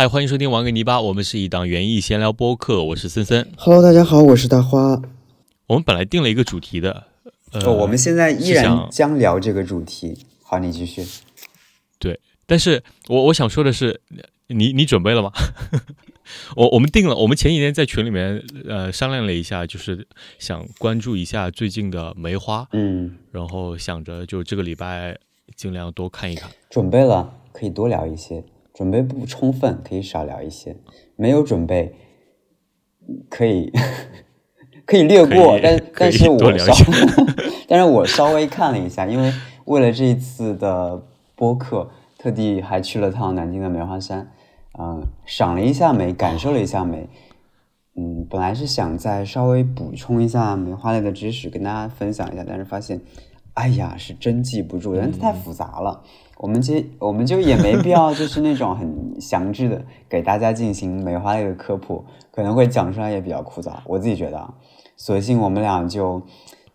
[0.00, 3.46] 嗨，欢迎收听玩个泥巴，我们是一档园艺闲聊播客，我是森森。
[3.58, 4.98] Hello，大家好，我是大花。
[5.66, 7.04] 我们本来定了一个主题的，
[7.52, 10.16] 呃，哦，我们现在依然将聊这个主题。
[10.42, 11.04] 好，你继续。
[11.98, 14.00] 对但是我我想说的是，
[14.46, 15.30] 你你准备了吗？
[16.56, 20.08] 我我们定了，我们前几天在群里面呃商量了一下，就是
[20.38, 25.18] 想关注一下最近的梅花，嗯，然后想着就这个礼拜
[25.54, 26.50] 尽量多看一看。
[26.70, 28.42] 准备了可以多聊一些，
[28.74, 30.76] 准备不充分可以少聊一些，
[31.16, 31.94] 没有准备
[33.28, 33.72] 可以
[34.86, 36.72] 可以略过，但但是我稍
[37.68, 39.32] 但是我稍微看了一下，因为
[39.66, 44.32] 为了这一次的播客，特地还去了趟南京的梅花山，
[44.78, 47.08] 嗯、赏了一下梅，感受了一下梅。
[47.96, 53.00] 嗯，本来是想再稍微补充一下梅花类的知识，跟大家分享一下，但是发现，
[53.54, 56.02] 哎呀，是真记不住，因为太复杂了。
[56.40, 63.74] 我们其实我们就也没必要，就是那种很详致的给大家进行梅花类的科普，可能会讲出来也比较枯燥。
[63.84, 64.54] 我自己觉得啊，
[64.96, 66.22] 索性我们俩就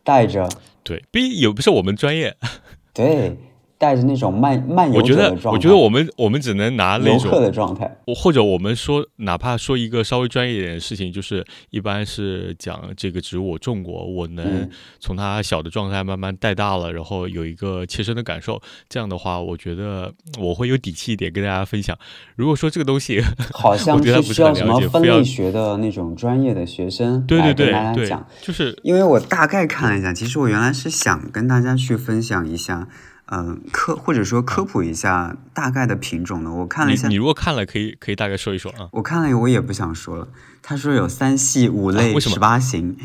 [0.04, 0.48] 带着
[0.84, 2.36] 对，毕竟也不是我们专业，
[2.94, 3.36] 对
[3.78, 7.98] 带着那种漫漫游我觉得者的状态，我觉得我们我们只能拿那游客种的状态。
[8.06, 18.62] 我或者我们说，哪怕说一个稍微专业一点的事情，就是一般是讲这个植物我种过，我能嗯从它小的状态慢慢带大了，然后有一个切身的感受。
[18.88, 21.98] 这样的话，我觉得我会有底气一点跟大家分享。
[22.36, 23.22] 如果说这个东西，
[23.54, 32.88] 好像 是是需要什么很了解非要分类学的那种专业的学生对来跟对对对大家讲。，就是因为我大概看了一下，其实我原来是想跟大家去分享一下，
[33.28, 36.54] 嗯、科或者说科普一下大概的品种呢。
[36.54, 38.90] 我看了一下你你，如果看了，可以可以大概说一说啊。
[38.92, 40.28] 我看了我也不想说了。
[40.62, 42.98] 他说有三系、五类、十八型，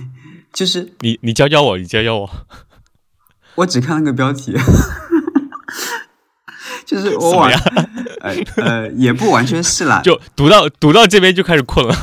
[0.53, 2.31] 就是你你教教我，你教教我。
[3.57, 4.57] 我只看了个标题，
[6.87, 7.61] 就是我什么完呀，
[8.21, 11.95] 呃呃也不完全是啦，就读到读到这边就开始困了。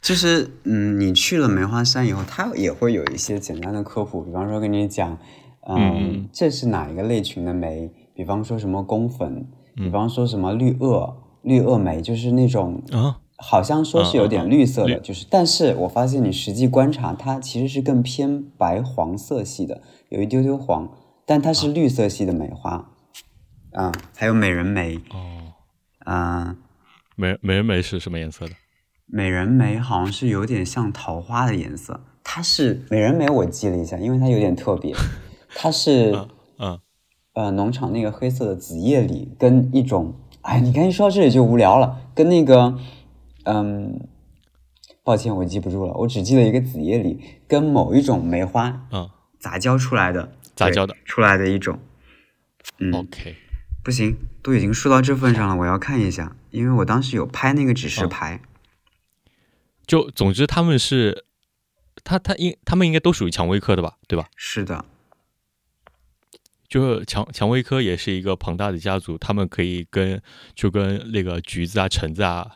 [0.00, 5.18] 就是嗯，你去了梅花山以后，他也会有一些简单的科普，比方说跟你讲，
[5.68, 6.28] 嗯，嗯。
[6.32, 9.46] 这是哪一个类群的梅，比方说什么宫粉，
[9.76, 9.84] 嗯。
[9.84, 20.90] 比方说什么绿萼，绿萼梅就是那种啊，好像说是有点绿色的，就是，但是我发现你实际观察，它其实是更偏白黄色系的，有一丢丢黄，
[21.24, 22.90] 但它是绿色系的梅花，
[23.72, 25.52] 啊、还有美人梅，哦，
[26.00, 26.56] 啊、
[27.14, 28.54] 美美人梅是什么颜色的？
[29.06, 34.92] 美人梅好像是有点像桃花的颜色，它是美人梅，我记了一下，因为它有点特别，
[35.54, 36.28] 它是、嗯
[36.58, 36.80] 嗯，
[37.34, 42.78] 呃农场那个黑色的紫叶李跟一种，哎，你刚一说到这里就无聊了，跟那个
[43.44, 44.08] 嗯，
[45.02, 49.08] 抱歉我记不住了，我只记得一个紫叶李跟某一种梅花嗯
[49.38, 51.78] 杂交出来的，杂交的出来的一种，
[52.78, 53.36] 嗯，，OK，
[53.82, 58.40] 不行，都已经说到这份上了，我要看一下，因为我当时有拍那个指示哦牌。
[59.86, 61.24] 就总之他们是，
[62.04, 64.28] 他他应他们应该都属于蔷薇科的吧，对吧？
[64.36, 64.84] 是的，
[66.68, 70.20] 就是蔷蔷薇科也是一个庞大的家族，他们可以跟
[70.54, 72.46] 就跟那个橘子啊、橙子啊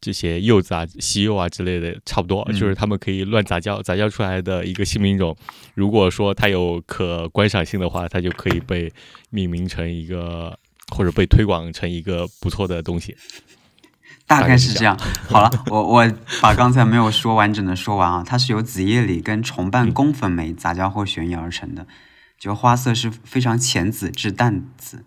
[0.00, 5.36] 这些柚子啊、西柚啊之类的差不多，嗯就是他们可以乱杂交，杂交出来的一个新品种，
[5.74, 8.92] 如果说它有可观赏性的话，它就可以被
[9.30, 10.58] 命名成一个
[10.88, 13.14] 或者被推广成一个不错的东西。
[14.26, 14.98] 大大概是这样。
[15.28, 21.86] 好了，我我把刚才没有说完整的说完啊，它是由紫叶李跟重瓣宫粉梅杂交后选育而成的，
[22.42, 25.04] 就花色是非常浅紫至淡紫。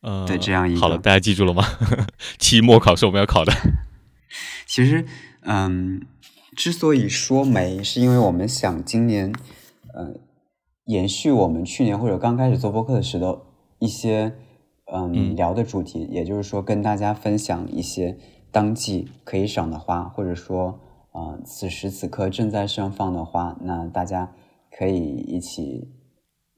[0.00, 1.64] 呃，对这样一个好了，大家记住了吗？
[2.38, 3.52] 期末考试我们要考的。
[4.64, 5.04] 其实，
[5.40, 6.06] 嗯，
[6.56, 9.32] 之所以说梅，是因为我们想今年，
[9.92, 10.14] 呃，
[10.84, 13.44] 延续我们去年或者刚开始做播客的时候
[13.80, 14.36] 一些，
[14.92, 18.16] 嗯，嗯聊的主题，也就是说跟大家分享一些
[18.52, 20.78] 当季可以赏的花，或者说，
[21.10, 24.30] 呃，此时此刻正在盛放的花，那大家
[24.70, 25.88] 可以一起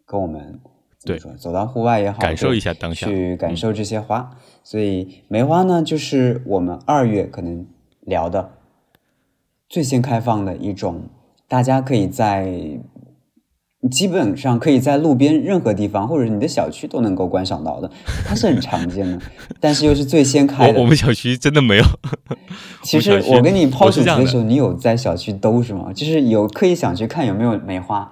[0.06, 0.60] 跟我们。
[1.06, 1.18] 对？
[1.36, 4.30] 走到户外也好，感受一下当下去感受这些花。
[4.62, 7.66] 所以梅花呢，就是我们二月可能
[8.00, 8.52] 聊的
[9.68, 11.02] 最先开放的一种，
[11.46, 12.80] 大家可以在
[13.90, 17.90] 基本上可以在路边任何地方或者你的小区都能够观赏到的，
[18.26, 19.20] 它是很常见的，
[19.60, 20.88] 但是又是最先开的我我。
[20.88, 21.84] 们小区真的没有。
[22.82, 25.92] 其实我跟你抛主题的时候，你有在小区兜是吗？
[25.92, 28.10] 就是有刻意想去看有没有梅花。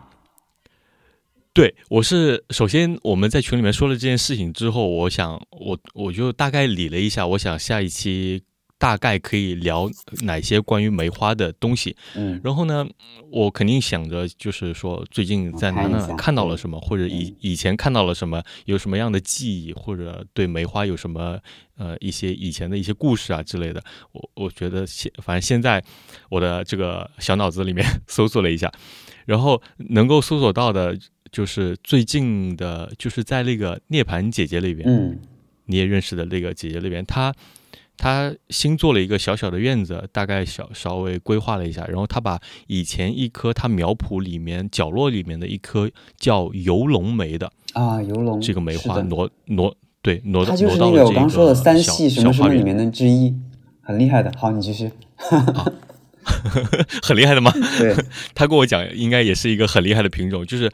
[1.55, 8.43] 对，我是首先我们在群里面说了这件事情之后，我想我我就大概理了一下，我想下一期
[8.79, 9.91] 大概可以聊
[10.23, 11.95] 哪些关于梅花的东西。
[12.17, 12.89] 嗯然后呢，
[13.31, 21.39] 我肯定想着就是说最近在哪哪看到了什么，或者以以前看到了什么，有什么样的记忆，或者对梅花有什么
[21.77, 23.85] 呃一些以前的一些故事啊之类的。
[24.13, 25.85] 我我觉得现反正现在
[26.31, 28.73] 我的这个小脑子里面 搜索了一下，
[29.27, 30.99] 然后能够搜索到的
[31.33, 35.19] 就是最近的，就是在那个涅槃姐姐那边，嗯
[35.67, 37.35] 你也认识的那个姐姐那边，她
[37.97, 53.35] 她新做了一个小小的院子，大概小稍微规划了一下，然后她把以前一棵她苗圃里面角落里面的一棵叫游龙梅的啊，游龙这个梅花挪挪对挪到挪到了这那个我刚说的三系什么什么里面的之一，
[53.81, 54.31] 很厉害的。
[54.37, 54.91] 好，你继续。
[57.03, 57.53] 很厉害的吗？
[57.79, 57.97] 对，
[58.33, 60.71] 他跟我讲，应该也是一个很厉害的品种，就是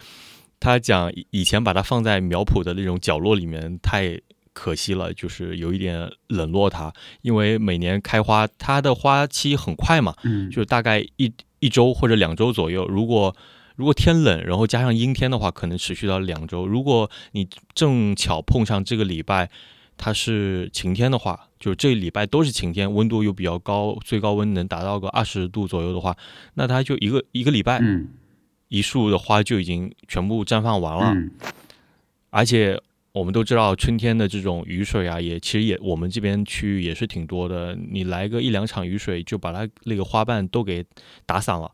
[0.61, 4.21] 他讲以以前把它放在苗圃的那种角落里面太
[4.53, 12.87] 可惜了，就是有一点冷落它，因为每年开花，它的花期很快嘛，嗯就大概一一周或者两周左右。
[12.89, 13.35] 如果
[13.77, 16.67] 如果天冷，然后加上阴天的话，可能持续到两周。
[16.67, 19.49] 如果你正巧碰上这个礼拜
[19.97, 26.17] 它是晴天的话，就这礼拜都是晴天，温度又比较高，最高温能达到个二十度左右的话，
[26.55, 28.09] 那它就一个一个礼拜，嗯
[28.69, 31.13] 一束的花就已经全部绽放完了。
[31.15, 31.31] 嗯
[32.31, 32.79] 而且
[33.13, 37.75] 我们都知道，春天的这种雨水啊，也其实也我们这边区域也是挺多的。
[37.75, 40.85] 你来个一两场雨水，就把它那个花瓣都给
[41.25, 41.71] 打散了，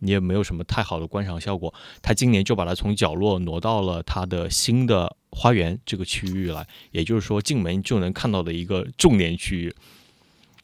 [0.00, 1.72] 你也没有什么太好的观赏效果。
[2.02, 9.72] 他今年就把它从角落挪到了他的新的花园这个区域来，也就是说进门就能看到的一个重点区域。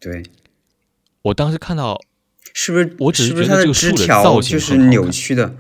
[0.00, 0.20] 对，
[1.22, 1.98] 我当时看到，
[2.54, 2.96] 是不是？
[2.98, 5.56] 我只是觉得这个树的枝条造型就是扭曲的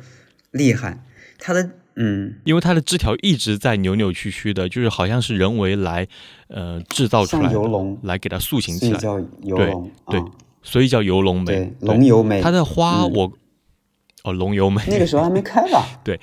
[0.50, 1.02] 厉害？
[1.38, 6.06] 它的嗯，因为它的枝条一直在扭扭曲曲的，就是好像是人为来
[6.48, 8.98] 呃制造出来的游龙，来给它塑形起来。
[8.98, 9.90] 叫游对龙。
[10.06, 10.26] 对啊
[10.60, 11.72] 所以叫游龙梅。
[11.80, 12.42] 龙游梅。
[12.42, 13.32] 它的花嗯我、
[14.24, 15.86] 哦龙游梅，那个时候还没开吧？
[16.04, 16.20] 对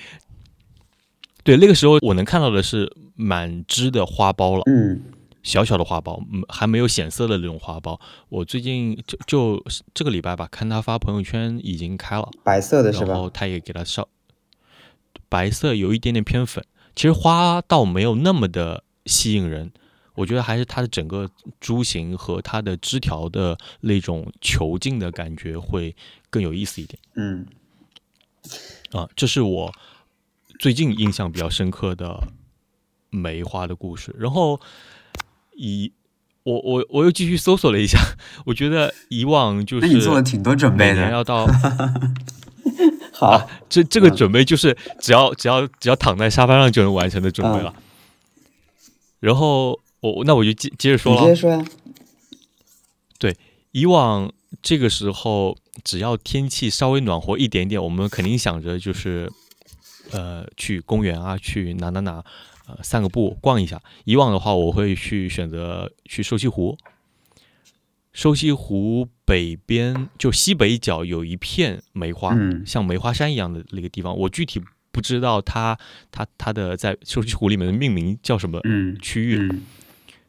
[1.43, 5.01] 对那个时候我能看到的是满枝的花苞了，嗯
[5.45, 7.97] 小小的花苞，嗯，还没有显色的那种花苞。
[8.29, 9.63] 我最近就就
[9.93, 13.13] 这个礼拜吧，看他发朋友圈已经开了，白色的是吧？
[13.13, 14.09] 然后他也给它烧
[15.29, 16.65] 白色，有一点点偏粉。
[16.95, 19.71] 其实花倒没有那么的吸引人，
[20.15, 25.95] 我觉得还是它的整个株形和它的枝条的那种遒劲的感觉会
[26.29, 26.99] 更有意思一点。
[27.13, 27.45] 嗯
[28.91, 29.71] 啊，这是我
[30.57, 32.27] 最近印象比较深刻的
[33.09, 34.15] 梅花的故事。
[34.17, 34.59] 然后
[35.55, 35.91] 以
[36.43, 37.99] 我我我又继续搜索了一下，
[38.45, 41.09] 我觉得以往就是你做了挺多准备的。
[41.09, 41.47] 要到
[43.13, 47.73] 好，这这个嗯准备就是只要只要只要躺在沙发上就能完成的准备了。
[49.19, 51.65] 然后我那我就接接着说了你接着，说呀。
[53.17, 53.35] 对
[53.71, 54.31] 以往
[54.61, 59.31] 这个时候，只要天气稍微暖和一点点，我们肯定想着就是，
[60.11, 62.23] 呃，去公园啊，去哪哪哪，
[62.67, 63.81] 呃，散个步，逛一下。
[64.05, 66.77] 以往的话，我会去选择去瘦西湖。
[68.11, 72.63] 瘦西湖北边就西北角有一片梅花，嗯。
[72.65, 75.77] 像梅花山一样的那个地方，我具体不知道它
[76.11, 79.63] 它它的在瘦西湖里面的命名叫什么嗯区域，嗯。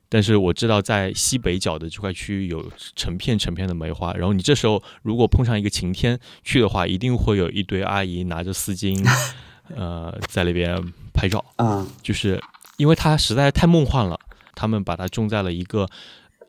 [0.08, 9.04] 但是我知道在西北角的这块区域有成片成片的梅花，然后你这时候如果碰上一个晴天去的话，一定会有一堆阿姨拿着丝巾，
[9.74, 10.80] 呃，在那边
[11.16, 11.86] 拍照，啊。
[12.02, 12.38] 就是
[12.76, 14.20] 因为它实在太梦幻了，
[14.54, 15.88] 他们把它种在了一个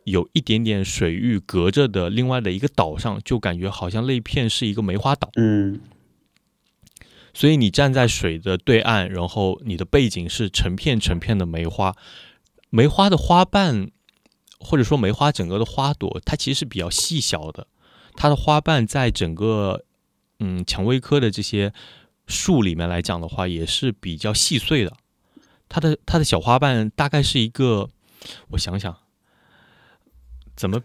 [0.03, 5.31] 有一点点水域隔着的另外的一个岛上，就感觉好像那片是一个梅花岛。
[5.35, 5.79] 嗯。
[7.33, 11.95] 所以你站在水的对岸，然后你的背景是成片成片的梅花，
[12.71, 13.91] 梅花的花瓣
[14.59, 17.67] 或者说梅花整个的花朵，它其实是比较细小的，
[18.15, 19.83] 它的花瓣在整个
[20.39, 21.71] 嗯蔷薇科的这些
[22.27, 24.93] 树里面来讲的话，也是比较细碎的。
[25.69, 27.89] 它的它的小花瓣大概是一个，
[28.49, 28.95] 我想想，
[30.55, 30.81] 怎么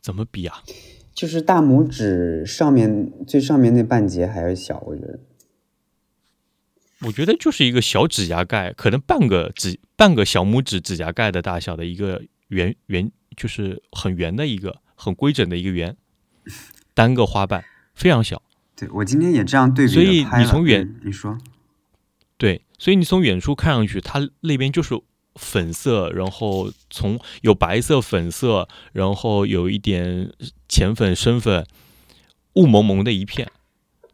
[0.00, 0.62] 怎么比啊？
[1.12, 5.20] 就是大拇指上面最上面那半截还要小，我觉得。
[7.04, 15.96] 我觉得就是一个小指甲盖，可能半个指半个小拇指指甲盖的大小的一个圆圆，就是很圆的一个很规整的一个圆，
[16.94, 18.40] 单个花瓣非常小。
[18.74, 21.38] 对我今天也这样对比所以你从远嗯你说
[22.38, 25.00] 对，所以你从远处看上去，它那边就是
[25.36, 30.32] 粉色，然后从有白色、粉色，然后有一点
[30.68, 31.64] 浅粉、深粉，
[32.54, 33.48] 雾蒙蒙的一片，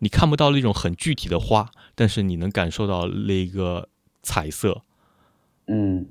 [0.01, 3.89] 你看不到那种很具体的花，但是你能感受到那个
[4.23, 4.83] 彩色。
[5.67, 6.07] 嗯，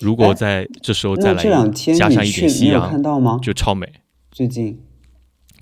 [0.00, 3.38] 如果哎在这时候再来加上一点夕阳，看到吗？
[3.42, 4.00] 就超美。
[4.30, 4.80] 最近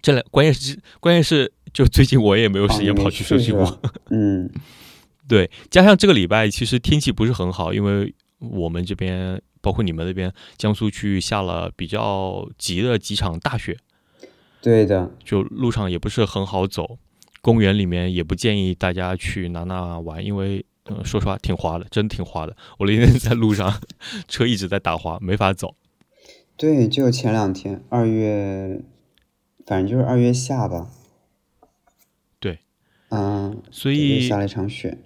[0.01, 3.81] 这两关键是关键是就最近我也没有时间跑去设计过，
[4.11, 4.51] 嗯，
[5.29, 13.77] 对，加上这个礼拜其实天气不是很好，因为我们这边包括你们那边江苏区域下了比较急的几场大雪，
[14.61, 16.99] 对的，就路上也不是很好走，
[17.43, 22.57] 公园里面也不建议大家去拿那玩，因为嗯，说实话挺滑的，真挺滑的。
[22.79, 23.81] 我那天 在路上，
[24.27, 25.77] 车一直在打滑，没法走。
[26.57, 28.81] 对，就前两天二月，
[29.65, 30.91] 反正就是二月下吧。
[33.09, 34.99] 对，嗯，所以下了一场雪。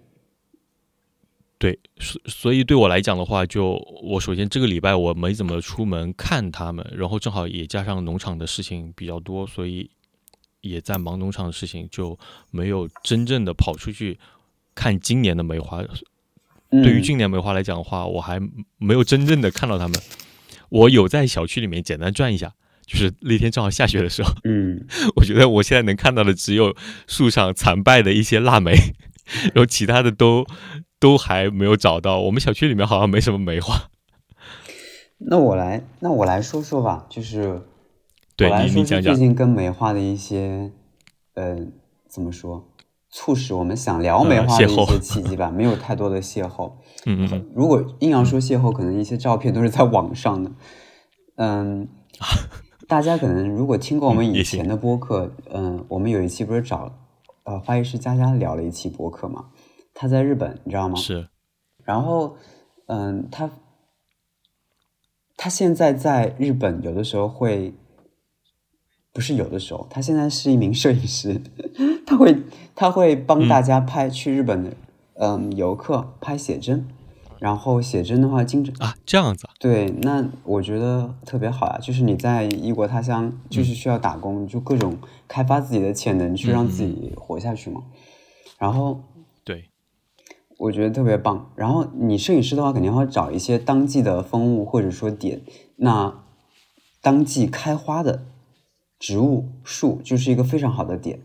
[1.59, 9.89] 对，所所以对我来讲的话，就我首先这个礼拜我没怎么出门看他们，然后正好也加上农场的事情比较多，所以
[10.61, 12.19] 也在忙农场的事情，就
[12.51, 14.19] 没有真正的跑出去
[14.75, 15.85] 看今年的梅花。
[16.71, 18.41] 对于今年梅花来讲的话，我还
[18.79, 20.01] 没有真正的看到他们。
[20.69, 22.55] 我有在小区里面简单转一下，
[22.87, 24.33] 就是那天正好下雪的时候。
[24.45, 24.87] 嗯，
[25.17, 26.75] 我觉得我现在能看到的只有
[27.07, 28.73] 树上残败的一些腊梅，
[29.55, 30.47] 然后其他的都。
[31.03, 33.91] 都还没有找到，我们小区里面好像没什么梅花。
[35.19, 37.61] 那我来，那我来说说吧，就是
[38.37, 40.71] 对我来说说最近跟梅花的一些，
[41.35, 41.57] 呃，
[42.09, 42.69] 怎么说，
[43.11, 45.51] 促使我们想聊梅花的一些契机吧。
[45.55, 46.75] 没有太多的邂逅。
[47.05, 47.51] 嗯嗯。
[47.53, 50.53] 如果硬要说邂逅，可能一些照片都是在网上的。
[51.35, 51.89] 嗯，
[52.93, 56.93] 大家可能如果听过我们以前的播客，嗯，我们有一期不是找
[57.45, 59.47] 呃花艺师佳佳聊了一期播客嘛？
[59.95, 60.97] 他在日本，你知道吗？
[60.97, 61.27] 是。
[61.85, 62.37] 然后，
[62.89, 63.51] 嗯，他
[65.39, 67.73] 他现在在日本，有的时候会，
[69.11, 71.41] 不是有的时候，他现在是一名摄影师，
[72.05, 72.43] 他会
[72.75, 74.77] 他会帮大家拍去日本的
[75.15, 76.87] 嗯游客拍写真，
[77.43, 79.49] 然后写真的话，经常啊这样子。
[79.59, 84.97] 对，那我觉得特别好呀，就是你在异国他乡，就是需要打工，就各种
[85.27, 87.83] 开发自己的潜能，去让自己活下去嘛。
[88.59, 89.01] 然后
[89.43, 89.65] 对。
[90.59, 91.51] 我觉得特别棒。
[91.57, 95.41] 然后你摄影师的话，肯定要找一些当季的风物或者说点。
[95.75, 96.23] 那
[97.01, 98.23] 当季开花的
[99.01, 101.19] 植物树就是一个非常好的点。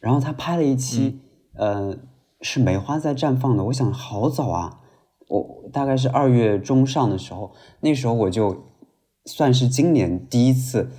[0.00, 1.20] 然后他拍了一期，
[1.54, 1.96] 呃，
[2.40, 3.62] 是梅花在绽放的。
[3.66, 4.80] 我想好早啊，
[5.38, 8.64] 我大概是二月中上的时候，那时候我就
[9.24, 10.90] 算是今年第一次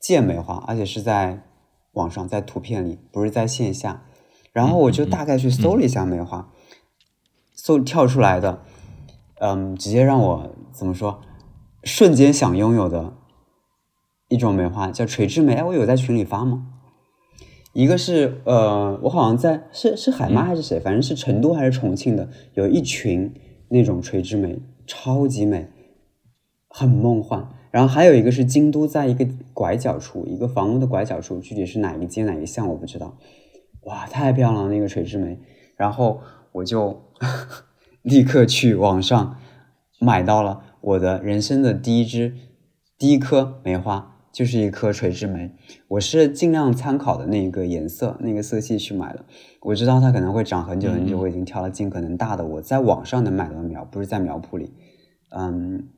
[0.00, 1.42] 见梅花，而且是在
[1.92, 4.04] 网上，在图片里，不是在线下。
[4.52, 6.50] 然后我就大概去搜了一下梅花。
[7.54, 8.62] 搜跳出来的，
[9.40, 11.20] 嗯，直接让我怎么说，
[11.84, 13.12] 瞬间想拥有的
[14.28, 15.54] 一种梅花叫垂枝梅。
[15.54, 16.66] 哎，我有在群里发吗？
[17.74, 23.32] 一个是呃，我好像在是是海妈还是谁，反正是成都还是重庆的，有一群
[23.72, 25.68] 那种垂枝梅，超级美，
[26.68, 27.48] 很梦幻。
[27.70, 33.16] 然后还有一个是京都，在一个拐角处，一个房屋的拐角处，具体是哪一街哪一巷我不知道。
[33.82, 35.38] 哇，太漂亮了那个垂枝梅。
[35.76, 36.20] 然后
[36.52, 37.02] 我就。
[38.02, 39.36] 立刻去网上
[40.00, 42.34] 买到了我的人生的第一支
[42.98, 45.50] 第一颗梅花，就是一颗垂直梅。
[45.88, 49.24] 我是尽量参考的那个颜色、那个色系去买的。
[49.60, 52.44] 我知道它可能会长很久很久，我已经挑了尽可能大的。
[52.44, 54.72] 我在网上能买到的苗，不是在苗圃里。
[55.30, 55.88] 嗯，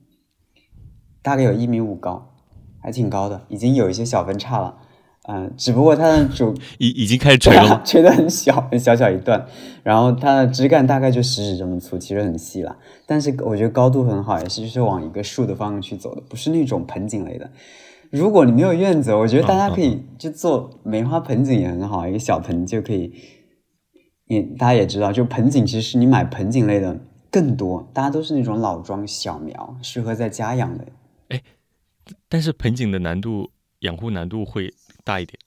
[1.22, 2.34] 大概有一米五高，
[2.82, 4.78] 还挺高的，已经有一些小分叉了。
[5.26, 9.46] 嗯，只不过它的主 已已经开始垂了， 垂的很小，很小小一段，
[9.82, 12.76] 然后它的枝干大概就食指这么粗，其实很细了。
[13.06, 17.50] 但是我觉得高度很好，也是就是往一个竖的方向去走的，不是那种盆景类的。
[18.16, 23.12] 如果你没有院子，我觉得大家可以就做梅花盆景也很好，一个小盆就可以。
[24.26, 30.86] 你大家也知道，就盆景其实你买盆景类的更多，大家都是那种老桩小苗，适合在家养的。
[31.28, 31.42] 哎，
[32.28, 34.72] 但是盆景的难度，养护难度会。
[35.02, 35.38] 大一点，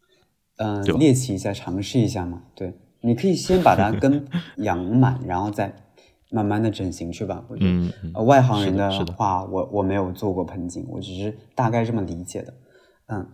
[0.58, 2.44] 嗯，猎奇一下，尝试一下嘛。
[2.54, 5.74] 对，你可以先把它根 养满，然后再
[6.30, 7.44] 慢慢的整形去吧。
[7.60, 7.92] 嗯，
[8.26, 12.54] 外行人的话，我我没有做过盆景，我只是大概这么理解的。
[13.08, 13.26] 嗯，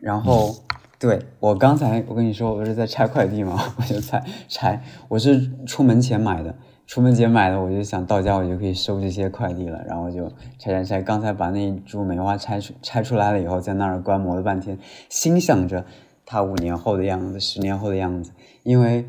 [0.00, 0.54] 然后
[0.98, 3.58] 对我刚才我跟你说，我不是在拆快递吗？
[3.78, 6.54] 我就在拆，我是出门前买的。
[6.86, 11.00] 出门前买的，我就想到家我就可以收这些快递了，然后就拆拆拆。
[11.00, 15.86] 刚才把那一株梅花拆出拆出来了以后，在那儿观摩了半天，心想着
[16.26, 18.32] 它五年后的样子，十年后的样子。
[18.64, 19.06] 因为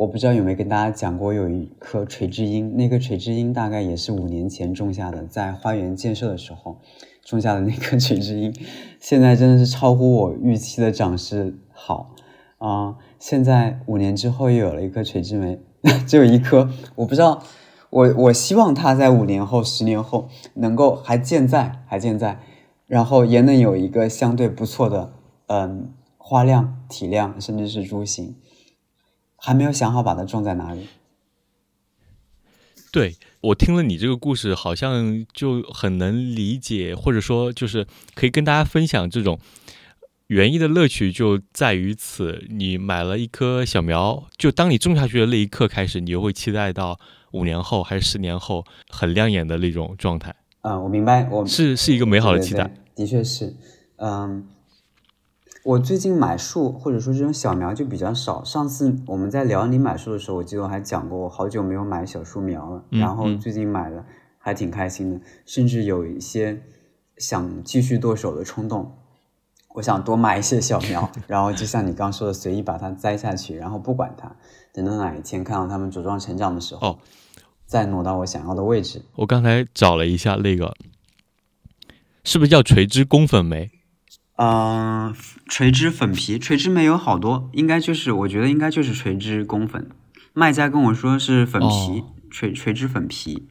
[0.00, 6.78] 我不知道有没有跟大家讲过，有一棵垂枝樱，那棵垂枝樱大概也是五年前种下的，在花园建设的时候
[7.22, 8.50] 种下的那棵 垂枝樱，
[8.98, 12.14] 现在真的是超乎我预期的长势好
[12.56, 12.96] 啊！
[13.18, 15.60] 现在五年之后又有了一棵垂枝梅。
[16.08, 17.42] 只有一颗，我不知道，
[17.90, 22.40] 我我希望它在五年后、十年后能够还健在，还健在。
[22.86, 25.12] 然后也能有一个相对不错的
[25.48, 28.34] 嗯花量、体量，甚至是株型，
[29.40, 30.86] 还没有想好把它种在哪里。
[32.92, 39.38] 对我听了你这个故事，好像就很能理解，或者说就是可以跟大家分享这种
[40.26, 42.44] 园艺的乐趣，就在于此。
[42.50, 46.98] 你买了一棵小苗，就当你种下去的那一刻开始，你就会期待到
[47.30, 50.34] 五年后还是十年后很亮眼的那种状态。
[50.62, 53.54] 嗯，我明白，我是是一个美好的期待，的确是。
[53.96, 54.48] 嗯，
[55.62, 58.42] 我最近买树或者说这种小苗就比较少。
[58.42, 62.84] 上次我们在聊你买树的时候，我记得我还讲过，我好久没有买小树苗了。
[62.90, 64.04] 然后最近买了，
[64.38, 66.62] 还挺开心的，甚至有一些
[67.18, 68.96] 想继续剁手的冲动。
[69.74, 74.34] 我想多买一些小苗， 然后就像你刚说的，随意把它栽下去，然后不管它，
[74.72, 76.98] 等到哪一天看到它们茁壮成长的时候，
[77.66, 79.02] 再挪到我想要的位置。
[79.16, 80.74] 我刚才找了一下那个，
[82.24, 83.70] 是不是叫垂枝公粉梅？
[84.42, 85.14] 嗯，
[85.46, 89.90] 垂枝粉皮，垂枝没有好多，应该就是我觉得应该就是垂枝宫粉。
[90.32, 93.46] 卖家跟我说是粉皮，垂垂枝粉皮。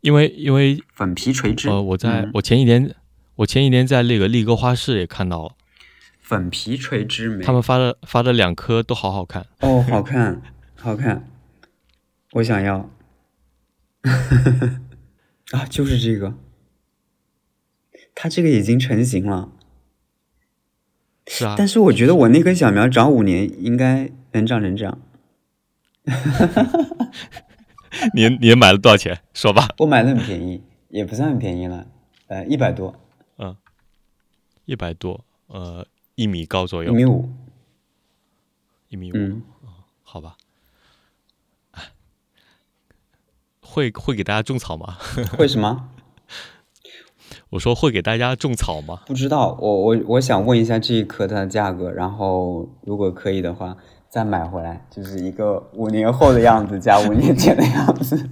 [0.00, 2.92] 因为因为粉皮垂直，呃，我在我前几天
[3.36, 5.54] 我前几天在那个丽歌花市也看到了
[6.18, 10.42] 粉皮垂直梅，他们发的发的两颗都好好看哦，好 看，
[10.74, 11.28] 好看，
[12.32, 12.90] 我想要。
[15.52, 16.34] 啊，就是这个，
[18.16, 19.52] 它这个已经成型了。
[21.26, 24.98] 是啊，但是我觉得我那根小苗长五年应该能长成这样。
[28.14, 29.22] 你你买了多少钱？
[29.32, 29.68] 说吧。
[29.78, 31.86] 我买的很便宜，也不算很便宜了，
[32.26, 32.94] 呃，一百多。
[33.38, 33.54] 嗯，
[34.64, 35.86] 一百多，呃，
[36.16, 36.90] 一米高左右。
[36.90, 37.28] 一米五。
[38.88, 39.16] 一米五。
[39.16, 39.42] 嗯，
[40.02, 40.36] 好吧。
[43.60, 44.98] 会会给大家种草吗？
[45.38, 45.88] 会什么？
[47.52, 49.00] 我说会给大家种草吗？
[49.06, 53.76] 不知道，我我我想问一下这一棵它的价格，然后如果可以的话，
[54.08, 58.30] 再买回来，就是一个五年后的样子加五年前的样子。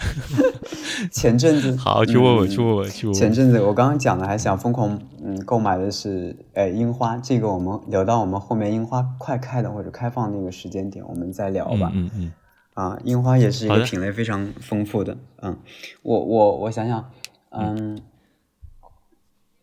[1.10, 3.14] 前阵子好，去问问，去问问，去问。
[3.14, 11.90] 前阵子我刚刚讲的，还想疯狂嗯购买的是呃樱花，这个我们聊到我们后面樱花快开的或者开放那个时间点，我们再聊吧。
[11.94, 12.32] 嗯嗯。
[12.74, 15.16] 啊，樱花也是一个品类非常丰富的。
[15.40, 15.56] 嗯，
[16.02, 17.10] 我我我想想。
[17.50, 18.00] 嗯，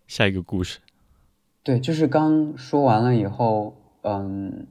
[0.08, 0.80] 下一个故事，
[1.64, 4.68] 对，就是刚说完了以后，嗯，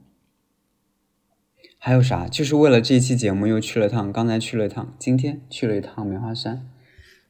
[1.77, 2.27] 还有啥？
[2.27, 6.67] 就是为了这一期节目又去了趟，刚才去了趟，今天去了一趟梅花山。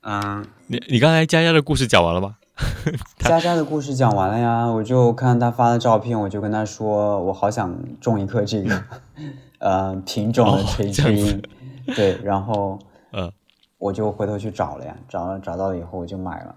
[0.01, 2.37] 嗯，你你刚才佳佳的故事讲完了吗？
[3.19, 8.83] 佳佳的故事讲完了呀，我就看他发的照片，我就跟他说，我好想种一棵这个，
[9.59, 11.41] 呃，品种的垂枝樱，
[11.95, 12.94] 对，然后，呃。
[13.77, 16.55] 我就回头去找了呀，找了找到了以后我就买了。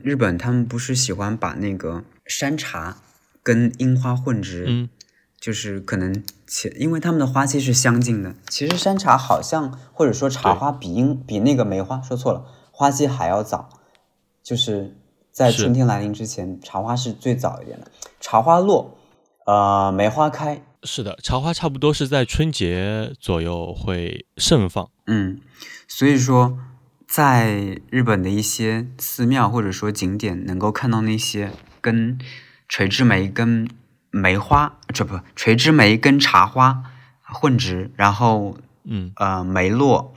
[0.00, 2.98] 日本他们不是喜欢把那个山茶
[3.42, 4.88] 跟樱花混植，嗯，
[5.38, 8.34] 就是可能其因为他们的花期是相近的。
[8.48, 13.68] 其实山茶好像或者说茶花比樱比那个梅花说错了，花期还要早，
[14.42, 14.96] 就是
[15.30, 17.90] 在春天来临之前，茶花是最早一点的。
[18.20, 18.96] 茶花落，
[19.44, 20.62] 呃，梅花开。
[20.84, 24.90] 是的，茶花差不多是在春节左右会盛放。
[25.06, 25.40] 嗯，
[25.86, 26.58] 所以说，
[27.06, 32.18] 在日本的一些寺庙或者说景点，能够看到那些跟
[32.68, 33.68] 垂枝梅跟
[34.10, 36.82] 梅花，这不垂枝梅跟茶花
[37.22, 40.14] 混植，然后嗯呃梅落，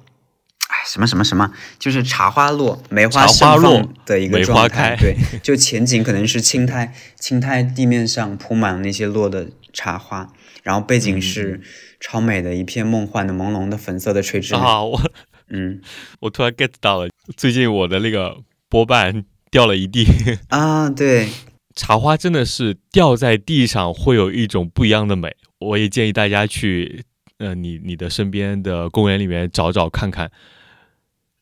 [0.67, 4.95] 哎什么什么什么，就是茶花落，梅花盛放的一个状态。
[4.99, 10.27] 对，就前景可能是青苔，青苔地面上铺满了那些落的茶花。
[10.63, 11.61] 然后背景是
[11.99, 14.83] 超美的一片梦幻的朦胧的粉色的垂直啊！
[14.83, 14.99] 我
[15.49, 15.79] 嗯，
[16.21, 20.07] 我突然 get 到了，最近我的那个波瓣掉了一地
[20.49, 20.89] 啊！
[20.89, 21.29] 对，
[21.75, 25.35] 茶花真的是掉在地上会有一种不一样的美。
[25.59, 27.03] 我也建议大家去，
[27.37, 30.31] 呃，你你的身边的公园里面找找看看。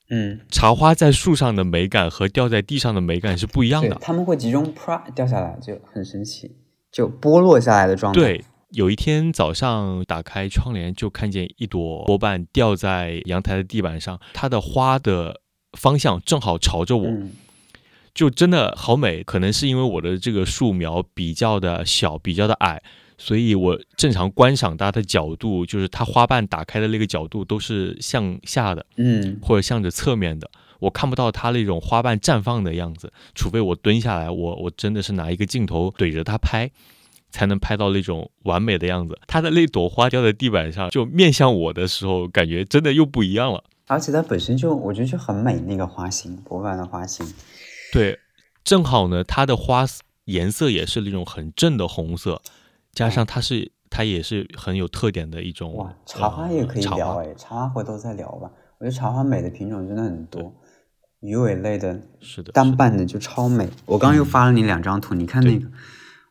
[0.09, 3.95] 嗯，茶花在树上的美感和掉在地上的美感是不一样的。
[4.01, 6.51] 他们会集中啪掉下来，就很神奇，
[6.93, 8.21] 就剥落下来的状态。
[8.21, 8.45] 对。
[8.69, 15.41] 有一天早上打开窗帘，就看见一朵波瓣掉在阳台的地板上，它的花的
[15.73, 17.07] 方向正好朝着我，
[18.15, 19.21] 就真的好美。
[19.21, 22.81] 可能是因为我的这个树苗比较的小，比较的矮，
[23.15, 30.49] 所以我正常观赏它的角度，就是它花瓣打开的那个角度都是向下的，嗯，或者向着侧面的，
[30.83, 36.69] 我看不到它那种花瓣绽放的样子，除非我蹲下来，我我真的是拿一个镜头怼着它拍。
[37.35, 39.19] 才能拍到那种完美的样子。
[39.25, 43.63] 它的那朵花掉在地板上，就面向我的时候，感觉真的又不一样了。
[43.87, 47.25] 而且它本身就，我觉得就很美，那个花型，博瓣的花型。
[47.91, 48.19] 对，
[48.63, 49.83] 正好呢，它的花
[50.25, 52.39] 颜色也是那种很正的红色，
[52.91, 55.73] 加上它是它也是很有特点的一种。
[55.73, 58.51] 哇，茶花也可以呃聊哎，茶花回头再聊吧。
[58.77, 60.53] 我觉得茶花美的品种真的很多，
[61.23, 63.69] 鱼尾类的、是的，单瓣的就超美。
[63.85, 65.71] 我刚刚又发了你两张图，你看那个，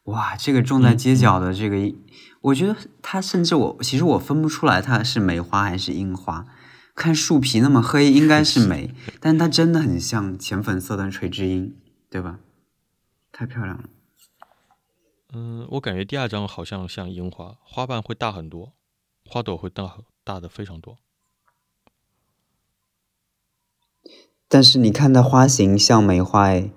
[0.04, 1.94] 哇，这个种在街角的这个，
[2.42, 6.46] 我觉得它甚至我其实我分不出来它是梅花还是樱花。
[6.94, 11.74] 看树皮那么黑，应该是梅， 但它真的很像浅粉色的垂枝樱，
[12.10, 12.40] 对吧？
[13.32, 13.84] 太漂亮了。
[15.32, 18.74] 嗯，我感觉第二张好像像樱花，花瓣会大很多，
[19.24, 19.90] 花朵会大
[20.22, 20.98] 大的非常多。
[24.52, 26.68] 但是你看它花型像梅花哎，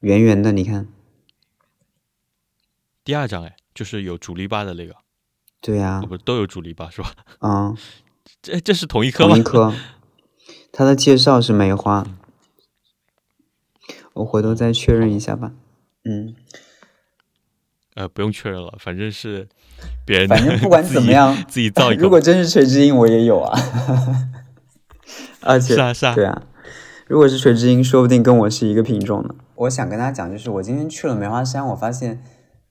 [0.00, 0.88] 圆圆的，你看。
[3.04, 4.96] 第二张哎，就是有主篱笆的那个。
[5.60, 7.12] 对呀、哦，不都有主篱笆是吧？
[7.42, 7.76] 嗯，
[8.42, 9.34] 这这是同一棵吗？
[9.34, 9.72] 同一棵。
[10.72, 12.04] 它的介绍是梅花，
[14.14, 15.52] 我回头再确认一下吧。
[16.04, 16.34] 嗯，
[17.94, 19.48] 呃，不用确认了，反正是
[20.04, 20.34] 别人的。
[20.34, 22.02] 反正不管 怎么样， 自己造一个。
[22.02, 23.56] 如果真是垂枝樱，我也有啊。
[25.42, 26.42] 而且是啊是啊，对啊，
[27.06, 29.34] 如果是垂枝樱，说不定跟我是一个品种呢。
[29.56, 32.22] 我想跟大家讲，就是我今天去了梅花山，我发现，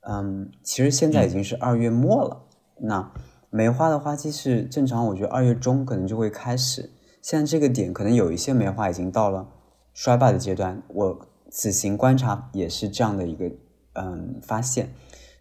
[0.10, 2.41] 嗯，其实现在已经是二月末了。
[2.82, 3.12] 那
[3.52, 6.89] 梅花的花期是正常，我觉得二月中可能就会开始。
[7.22, 9.48] 现在这个点，可能有一些梅花已经到了
[9.93, 10.82] 衰败的阶段。
[10.88, 11.19] 我
[11.52, 13.46] 此行观察也是这样的一个
[13.93, 14.89] 嗯发现，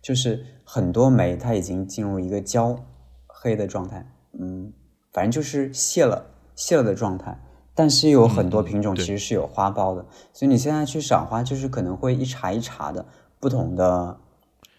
[0.03, 2.79] 就是很多梅它已经进入一个焦
[3.27, 4.07] 黑的状态，
[4.39, 4.71] 嗯，
[5.15, 7.41] 反正就是谢了谢了的状态。
[7.75, 13.07] 但是有很多品种其实是有花苞的，所以你现在去赏花，就是可能会一茬一茬的
[13.41, 14.19] 不同的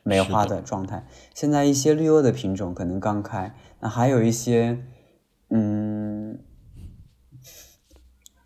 [0.04, 1.06] 梅花的状态。
[1.34, 4.78] 现在一些绿萼的品种可能刚开，那还有一些，
[5.50, 6.38] 嗯，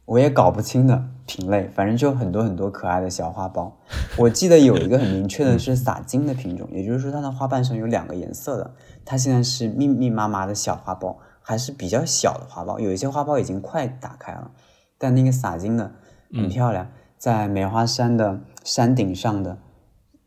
[0.06, 3.74] 我也搞不清的品类，反正就很多很多可爱的小花苞。
[4.18, 11.18] 我记得有一个很明确的是撒金的品种，也就是说它的花瓣上有两个颜色的，它现在是密密麻麻的小花苞。
[11.48, 14.52] 还是比较小的花苞，有一些花苞已经快打开了，
[14.98, 15.90] 但那个洒金的
[16.34, 19.58] 很漂亮，在梅花山的山顶上的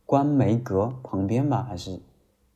[0.07, 2.01] 观梅阁旁边吧，还是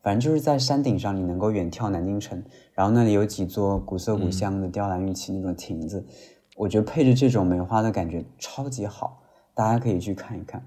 [0.02, 6.02] 反正就是在山顶上，你能够远眺南京城，然后那里有几座古色古香的雕栏玉砌那种亭子，
[6.56, 9.20] 我觉得配着这种梅花的感觉超级好，
[9.52, 10.64] 大家可以去看一看。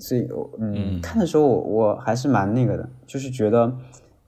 [0.00, 0.26] 所以，
[0.58, 3.76] 嗯，看的时候我我还是蛮那个的，就是觉得，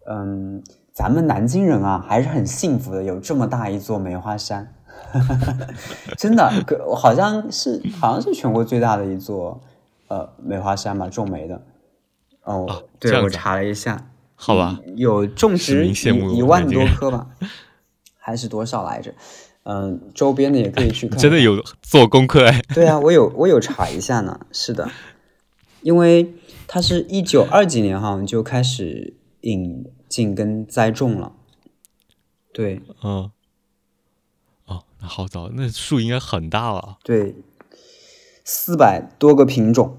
[0.06, 0.62] 嗯。
[0.94, 4.72] 咱们南京人啊，还是很幸福的，有这么大一座梅花山，
[6.16, 6.48] 真的，
[6.96, 9.60] 好像是好像是全国最大的一座
[10.06, 11.60] 呃梅花山吧，种梅的。
[12.44, 15.92] 哦，啊、对，我查了一下，好吧，有种植一
[16.36, 17.26] 一万多棵吧，
[18.16, 19.12] 还是多少来着？
[19.64, 21.18] 嗯，周边的也可以去 看。
[21.18, 22.62] 真的有做功课哎？
[22.72, 24.38] 对啊，我有我有查一下呢。
[24.52, 24.88] 是的，
[25.80, 26.34] 因为
[26.68, 29.84] 它是一九二几年好像就开始引。
[30.14, 31.32] 进跟栽种了，
[32.52, 33.32] 对，嗯，
[34.66, 36.98] 哦，那好早，那树应该很大了。
[37.02, 37.34] 对，
[38.44, 39.98] 四百多个品种，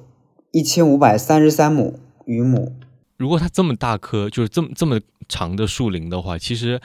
[0.51, 2.77] 一千五百三十三亩榆亩。
[3.17, 6.79] 如果它这么大棵，就是这么这么长的树林的话，其实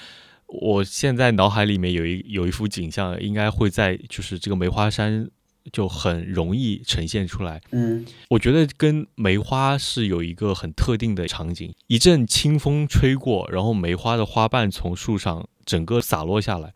[0.48, 5.30] 我现在脑海里面有一有一幅景象，应该会在就是这个梅花山。
[5.72, 7.60] 就很容易呈现出来。
[7.70, 16.72] 嗯，我觉得跟梅花是有一个很特定的场景，一阵清风吹过，然后梅花的花瓣从树上整个洒落下来，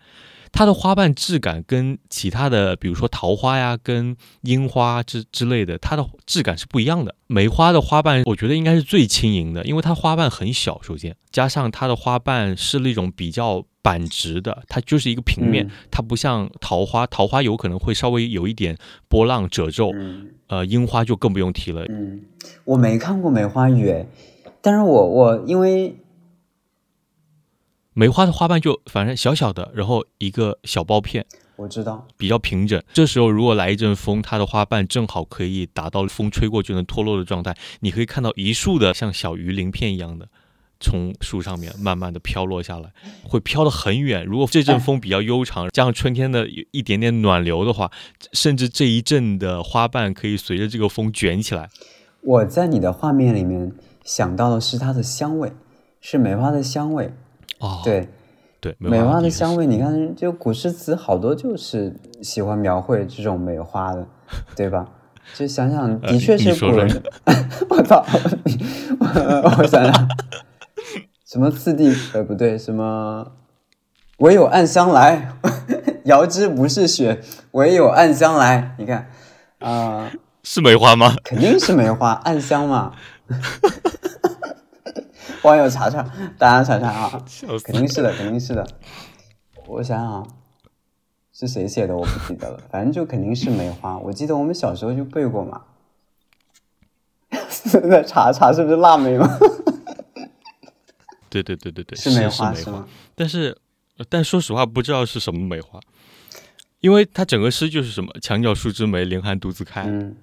[0.55, 7.15] 它的花瓣质感跟其他的，比如说桃花呀、跟樱花之之类的，它的质感是不一样的。
[7.27, 13.65] 梅花的花瓣，我觉得应该是最轻盈的，因为它花瓣很小，首先加上它的花瓣是那种比较。
[13.85, 21.85] 板直的，它就是一个平面，嗯、它不像桃花，桃花有可能会稍微有一点波浪褶皱，嗯、呃，樱花就更不用提了。
[21.91, 22.23] 嗯，
[22.65, 24.07] 我没看过梅花雨，
[24.63, 25.95] 但是我我因为
[27.95, 31.25] 梅花的花瓣就反正小小的，然后一个小苞片，
[31.57, 32.83] 我知道比较平整。
[32.93, 40.29] 这时候如果来一阵风，它的花瓣正好可以达到风吹过就能脱落的状态，你可以看到一束的像小鱼鳞片一样的。
[40.81, 44.27] 从树上面慢慢的飘落下来，会飘得很远。
[44.27, 47.91] 如果这阵风比较悠长，加上春天的一点点暖流的话，
[48.33, 51.71] 甚至这一阵的花瓣可以随着这个风卷起来。
[52.21, 55.53] 我在你的画面里面想到的是它的香味，
[56.01, 57.15] 是梅花的香味。
[57.65, 58.07] 哦，对
[58.61, 64.07] 对，梅花的香味，你看，就古诗词好多就是喜欢描绘这种梅花的，
[64.55, 64.87] 对吧？
[65.35, 67.03] 就想想，的确是古人。
[67.71, 68.05] 我操！
[69.59, 70.09] 我想想。
[71.25, 71.91] 什么次第？
[72.13, 73.33] 呃，不对，什么？
[74.19, 75.33] 唯有暗香来，
[76.05, 77.21] 遥知不是雪，
[77.53, 78.75] 唯有暗香来。
[78.79, 79.09] 你看，
[79.61, 81.17] 啊、是梅花吗？
[81.25, 82.93] 肯定是梅花，暗香嘛。
[85.45, 86.03] 网友查查，
[86.39, 87.25] 大家查查啊，
[87.65, 87.75] 肯！
[87.77, 88.67] 定是的，肯定是的。
[89.67, 90.27] 我想想啊，
[91.33, 93.99] 是谁写的我不记得了，反正就肯定是梅花。
[93.99, 95.63] 我记得我们小时候就背过嘛。
[97.91, 99.29] 在查查是不是腊梅吗？
[101.29, 102.73] 对对对对对，是是梅花是梅花。
[102.79, 102.89] 吗？
[103.15, 103.59] 但是，
[103.99, 105.79] 呃但说实话，不知道是什么梅花，
[106.81, 110.17] 因为它整个诗就是什么“墙角数枝梅，凌寒独自开，嗯，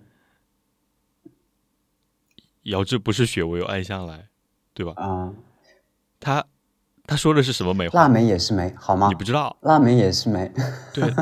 [2.63, 4.29] 遥知不是雪，唯有暗香来”，
[4.81, 4.93] 对吧？
[4.99, 5.31] 啊、
[6.19, 6.43] 他
[7.05, 8.01] 他说的是什么梅花？
[8.01, 9.15] 腊梅也是梅，好吗你？
[9.15, 9.55] 不知道？
[9.61, 10.51] 腊梅也是梅。
[10.91, 11.13] 对，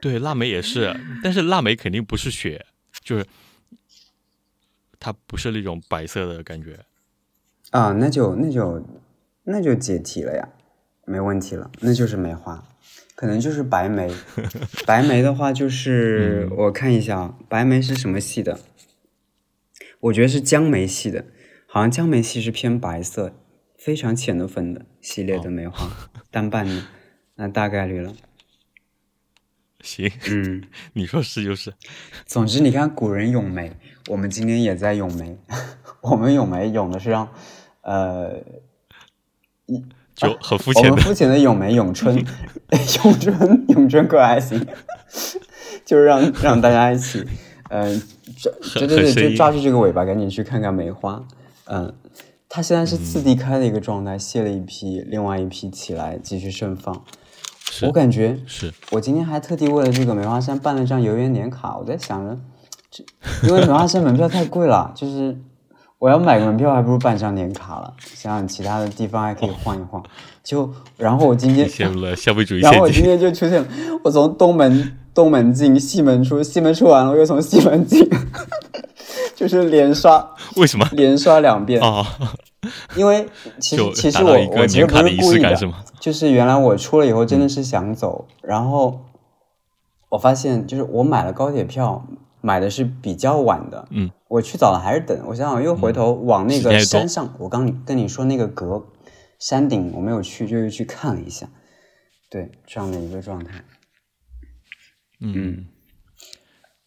[0.00, 0.94] 对，腊梅也是，
[1.24, 2.64] 但是腊梅肯定不是雪，
[3.02, 3.26] 就是
[5.00, 6.78] 它不是那种白色的感觉。
[7.70, 8.86] 啊，那就那就
[9.42, 10.48] 那就解题了呀，
[11.04, 12.62] 没问题了，那就是梅花，
[13.16, 14.14] 可能就是白梅。
[14.86, 18.60] 白梅的话就是、我看一下啊，白梅是什么系的？
[20.00, 21.24] 我觉得是江梅系的，
[21.74, 23.32] 好像江梅系是偏白色，
[23.78, 25.88] 非常浅的粉的系列的梅花，
[26.30, 26.82] 单瓣的，
[27.36, 28.12] 那大概率了。
[29.80, 31.72] 行，嗯， 你说是就是。
[32.26, 33.72] 总之你看古人咏梅，
[34.10, 35.38] 我们今天也在咏梅，
[36.02, 37.26] 我们咏梅咏的是让，
[37.80, 38.34] 呃，
[40.14, 42.14] 就很肤我浅的，们肤浅的咏梅、咏春、
[43.02, 44.62] 咏春、咏春可还行，
[45.86, 47.26] 就是让让大家一起，
[47.70, 47.98] 嗯、
[48.36, 48.52] 抓
[48.86, 51.26] 对对对，就抓住这个尾巴，赶紧去看看梅花。
[51.74, 51.90] 嗯，
[52.50, 57.02] 它现在是次第开的一个状态，卸了一批，另外一批起来继续盛放。
[57.80, 62.38] 我感觉是我今天还特地为了这个梅花山办了张游园年卡，我在想着，
[62.90, 63.02] 这
[63.48, 65.34] 因为梅花山门票太贵了，就是
[65.98, 67.94] 我要买个门票，还不如办张年卡了。
[68.14, 70.04] 想想其他的地方还可以晃一晃，
[70.44, 73.02] 就然后我今天，陷入了消费主义然后我今。
[73.02, 73.68] 天就出现了，
[74.04, 78.06] 我从东门东门进，西门出，西门出完了，我又从西门进，
[79.34, 80.86] 就是连刷 为什么？
[80.92, 81.80] 连刷两遍。
[81.80, 82.04] 哦，
[82.96, 83.28] 因为
[83.60, 85.70] 其实其实我我其实不是故意的是？
[86.00, 89.00] 就是原来我出了以后真的是想走，然后
[90.10, 92.04] 我发现就是我买了高铁票，
[92.40, 98.84] 买的是比较晚的，嗯，我去早了还是等，我想想又回头往那个山上，我刚你跟你说那个阁
[99.38, 101.48] 山顶我没有去，就又去看了一下，
[102.30, 103.64] 对这样的一个状态，
[105.20, 105.66] 嗯，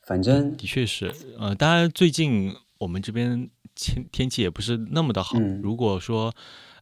[0.05, 1.13] 反正的确是。
[1.39, 5.37] 呃，当然最近我们这边天天气也不是那么的好。
[5.39, 6.33] 嗯如果说，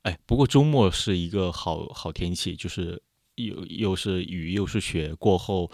[0.02, 3.02] 哎，不过周末是一个好好天气，就是
[3.36, 5.72] 又又是雨又是雪过后，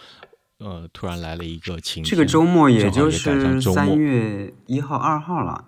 [0.60, 2.12] 呃，突然来了一个晴天。
[2.12, 5.66] 这个周末也就是三月一号、二号了，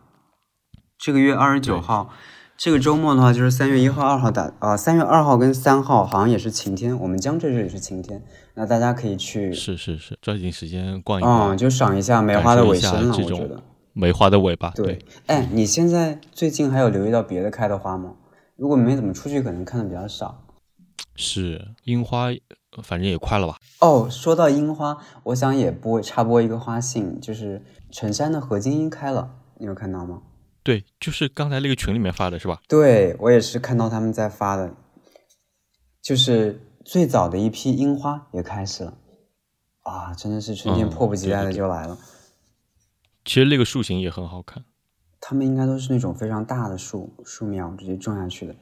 [0.98, 2.14] 这个月二十九号，
[2.64, 8.22] 这个周末的话就是三月一号、二号打啊，三、月二号跟三号好像也是晴天，我们江浙这里是晴天，
[8.54, 13.64] 那大家可以去，是是是，抓紧时间逛一逛，嗯，就赏一下梅花的尾声了，我觉得。
[13.94, 14.70] 梅花的尾巴。
[14.76, 18.14] 对，哎，你现在最近还有留意到别的开的花吗？
[18.58, 20.44] 如果没怎么出去，可能看的比较少。
[21.16, 23.56] 是樱花，呃反正也快了吧？
[23.80, 30.22] 哦，说到樱花，我想也播插播一个花信，就是辰山的合金樱开了，你有看到吗？
[30.64, 32.62] 对，就是刚才那个群里面发的是吧？
[32.68, 34.74] 对我也是看到他们在发的，
[36.02, 38.98] 就是最早的一批樱花也开始了，
[39.82, 41.98] 啊，真的是春天嗯迫不及待的对对对就来了。
[43.26, 44.64] 其实那个树形也很好看。
[45.20, 48.56] 他们应该都是那种非常大的树树苗，直接种下去的，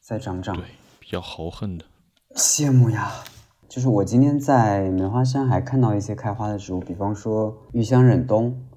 [0.00, 0.56] 再长长。
[0.56, 0.64] 对，
[1.00, 1.84] 比较豪横的。
[2.36, 3.12] 羡慕呀！
[3.68, 8.68] 就是我今天在梅花山还看到一些开花的植物，比方说玉香忍冬。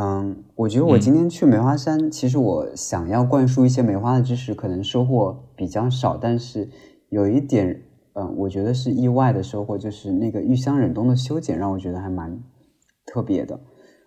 [0.00, 6.70] 嗯，我觉得我今天去梅花山，其实我想要灌输一些梅花的知识，可能收获比较少，但是
[7.08, 7.82] 有一点，
[8.12, 12.40] 嗯，我觉得是意外的收获，就是那个玉香忍冬的修剪让我觉得还蛮
[13.06, 13.58] 特别的。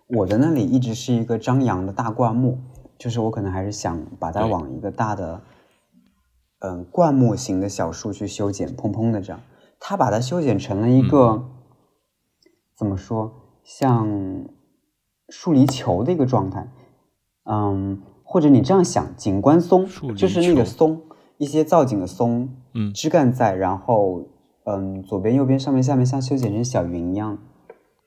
[0.08, 2.58] 我的那里一直是一个张扬的大灌木，
[2.97, 5.41] 就是我可能还是想把它往一个大的，
[6.60, 9.41] 嗯，灌木型的小树去修剪，砰砰的这样。
[9.77, 11.49] 它把它修剪成了一个、
[12.77, 14.08] 怎么说，像
[15.31, 16.71] 树篱球的一个状态。
[17.49, 21.01] 嗯，或者你这样想，景观松树就是那个松，
[21.39, 24.23] 一些造景的松，嗯枝干在，然后
[24.65, 27.35] 嗯，左边、右边、上面、下面像修剪成小云一样，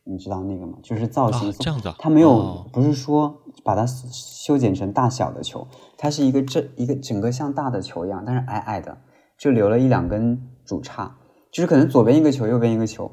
[0.04, 0.78] 你知道那个吗？
[0.82, 1.96] 就是造型啊，这样子啊？
[1.98, 3.34] 它没有，哦不是说
[3.64, 5.66] 把它修剪成大小的球，
[5.98, 8.96] 它是一个这一个整个像大的球一样，但是矮矮的，
[9.37, 11.10] 就留了一两根主杈，
[11.50, 13.10] 就是可能左边一个球，右边一个球，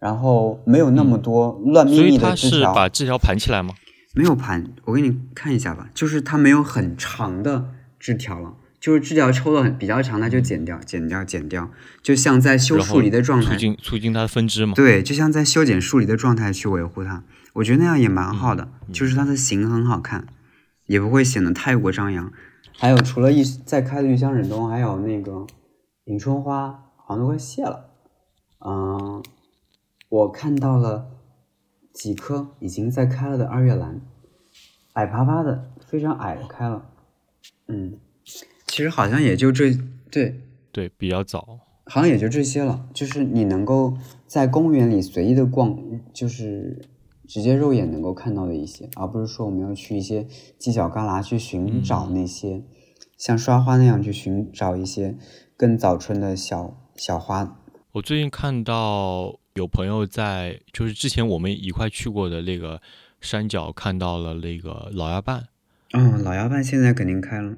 [0.00, 3.74] 然后没有那么多乱密密所以它是的枝条，把枝条盘起来吗？
[4.14, 11.70] 没有盘，我给你看一下吧，就是它没有很长的枝条了，就是枝条抽的很比较长，它就剪掉，剪掉，剪掉，
[12.02, 14.74] 就像在修树篱的状态，促进促进它的分支嘛。
[14.74, 20.26] 对，就像在修剪树篱的状态去维护它，我觉得那样也蛮好的，就是它的形很好看，
[20.86, 22.32] 也不会显得太过张扬。
[22.76, 25.46] 还有除了一在开的玉香忍冬，还有那个
[26.06, 27.90] 迎春花，好像都快谢了。
[28.66, 29.22] 嗯，
[30.10, 31.08] 我看到了
[31.94, 34.02] 几棵已经在开了的二月兰，
[34.92, 36.90] 矮爬爬的，非常矮的开了。
[37.68, 37.98] 嗯，
[38.66, 39.72] 其实好像也就这，
[40.10, 40.42] 对
[40.72, 42.88] 对，比较早，好像也就这些了。
[42.92, 43.96] 就是你能够
[44.26, 45.78] 在公园里随意的逛，
[46.12, 46.84] 就是
[47.28, 50.26] 直接肉眼能够看到的一些，而不是说我们要去一些
[50.58, 52.64] 犄角旮旯去寻找那些
[53.16, 55.16] 像刷花那样去寻找一些
[55.56, 57.56] 更早春的小小花。
[57.92, 62.80] 我最近看到有朋友在，就是之前我们一块去过的那个
[63.20, 65.48] 山脚，看到了那个老鸭办。
[65.92, 67.56] 嗯，老鸭办现在肯定开了。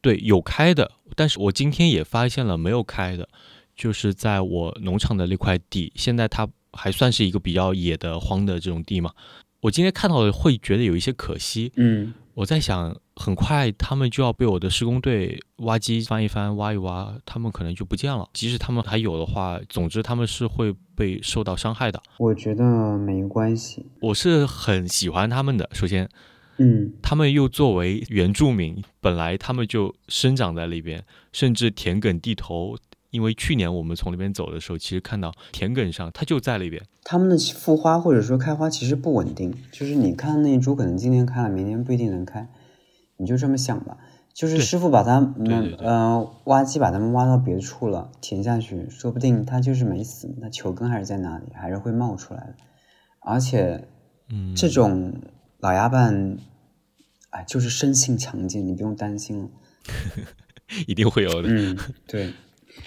[0.00, 3.28] 对，有开的，但是我今天也发现了没有开的，
[3.76, 9.12] 就是在我农场的那块地，现在它还算是一个比较野的荒的这种地嘛。
[9.60, 11.70] 我今天看到了，会觉得有一些可惜。
[11.76, 18.28] 嗯，我在想，很快他们就要被我的施工队挖机翻一翻、挖一挖，他们可能就不见了。
[18.32, 22.00] 即使他们还有的话，总之他们是会被受到伤害的。
[22.18, 25.68] 我觉得没关系，我是很喜欢他们的。
[25.72, 26.08] 首先，
[26.58, 32.76] 嗯他们又作为原住民，本来他们就生长在那边，甚至田埂地头。
[33.10, 36.82] 因为去年我们从那边走的时候，其实看到田埂上它就在那边。
[37.04, 42.48] 它们的复花或者说开花其实不稳定，就是你看那一株可能今天开了，明天不一定能开，
[43.16, 43.98] 你就这么想吧。
[44.32, 52.54] 就是师傅把它们呃挖机把它们挖到别处了，填下去，说不定它就是没死，那球根还是在哪里，还是会冒出来的。
[53.20, 53.88] 而且
[54.30, 55.12] 嗯，这种
[55.58, 56.38] 老鸭瓣，
[57.30, 59.48] 哎，就是生性强健，你不用担心了。
[60.86, 61.48] 一定会有的。
[61.50, 62.32] 嗯，对，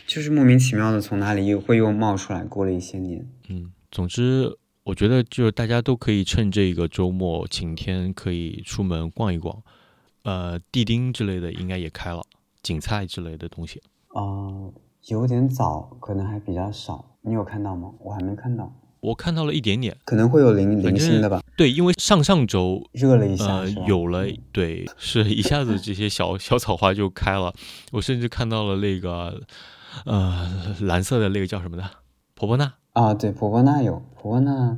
[0.07, 3.27] 就是莫名其妙的从哪里又会又冒出来，过了一些年。
[3.49, 9.61] 嗯，总之，我觉得就是大家都可以趁这个周末晴天，可以出门逛一逛。
[10.23, 12.21] 呃，地丁之类的应该也开了，
[12.61, 13.81] 锦菜之类的东西。
[14.09, 14.73] 哦、
[15.07, 17.17] 有点早，可能还比较少。
[17.21, 17.91] 你有看到吗？
[17.99, 27.53] 我还没看到，我看到了一点点，可能会有零零星的吧，对，因为上上周热了一下，呃有了，对，是一下子这些小 小草花就开了。
[27.91, 29.41] 我甚至看到了那个
[30.05, 31.83] 呃蓝色的那个叫什么的
[32.33, 34.77] 婆婆纳，啊，对，婆婆纳有婆婆纳，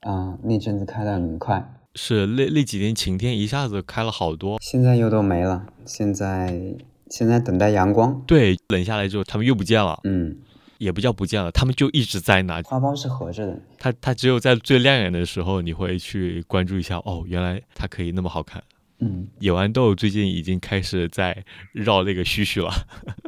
[0.00, 4.58] 啊，那阵子开的很快，是那那几天晴天一下子开了好多。
[4.60, 5.64] 现在又都没了。
[5.86, 6.60] 现在
[7.08, 10.36] 现在等待阳光，对，冷下来之后它们又不见了，嗯，
[10.78, 12.62] 也不叫不见了，他们就一直在那。
[12.62, 18.62] 花苞是合着的，它它只有在最亮眼的时候，你会去关注一下，哦，原来它可以那么好看。
[19.00, 22.72] 嗯，野豌豆最近已经开始在绕那个须须了。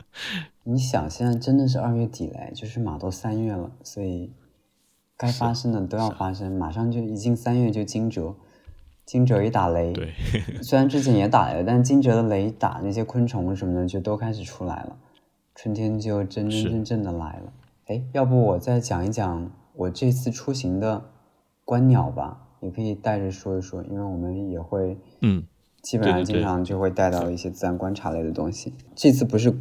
[0.65, 4.33] 你想，现在真的是二月底嘞，就是马都三月了，所以
[5.17, 8.35] 该发生的都要发生，马上就一进三月就惊蛰，
[9.07, 10.13] 惊蛰一打雷，对，
[10.63, 14.97] 虽然之前也打雷，但惊蛰的雷打那些昆虫什么的就都开始出来了，
[15.63, 17.53] 春天就真真正正的来了。
[17.89, 21.05] 哎，要不我再讲一讲我这次出行的
[21.67, 25.45] 观鸟吧，也可以带着说一说，因为我们也会嗯，
[25.83, 28.73] 基本上经常就会带到一些自然观察类的东西。
[28.95, 29.55] 这次不是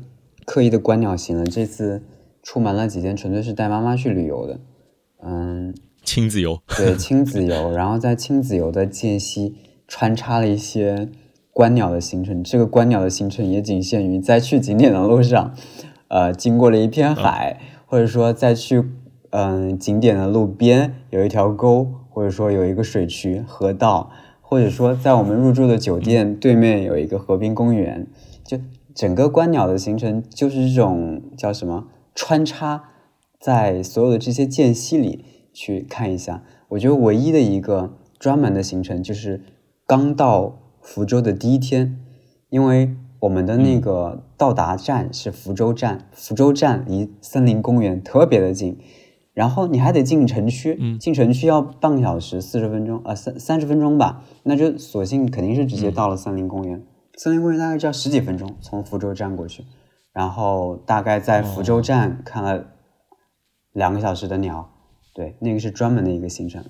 [0.45, 2.01] 刻意的观鸟行了，这次
[2.41, 4.57] 出门了几天，纯粹是带妈妈去旅游的。
[5.21, 11.09] 嗯，亲子游，对，亲子游，然后在亲子游的间隙穿插了一些
[11.51, 12.41] 观鸟的行程。
[12.41, 15.53] 这个观鸟的行程也仅限于在去景点的路上，
[16.09, 18.83] 呃，经过了一片海，或者说在去
[19.31, 24.09] 嗯、景点的路边有一条沟，或者说有一个水渠、河道，
[24.41, 28.07] 或者说在我们入住的酒店对面有一个河滨公园。
[28.43, 28.57] 就
[28.95, 32.85] 整个观鸟的行程就是这种叫什么穿插
[33.39, 36.43] 在所有的这些间隙里去看一下。
[36.69, 39.43] 我觉得唯一的一个专门的行程就是
[39.85, 41.99] 刚到福州的第一天，
[42.49, 48.79] 因为我们的那个到达站是福州站，福州站离森林公园特别的近，
[49.34, 56.86] 然后你还得进城区，嗯进城区要半个小时四十分钟呃，三三十分钟吧，那就索性肯定是直接到了森林公园。
[57.17, 59.65] 森林公园大概就要十几分钟，从福州站过去，
[60.13, 62.67] 然后大概在福州站看了
[63.73, 64.69] 两个小时的鸟，
[65.13, 66.63] 对，那个是专门的一个行程，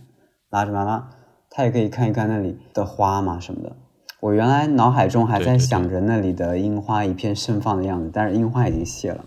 [0.50, 1.10] 拉着妈妈，
[1.52, 3.76] 她也可以看一看那里的花嘛什么的。
[4.22, 9.24] 我原来脑海中还在想着那里的樱花一片盛放的样子，但是樱花已经谢了，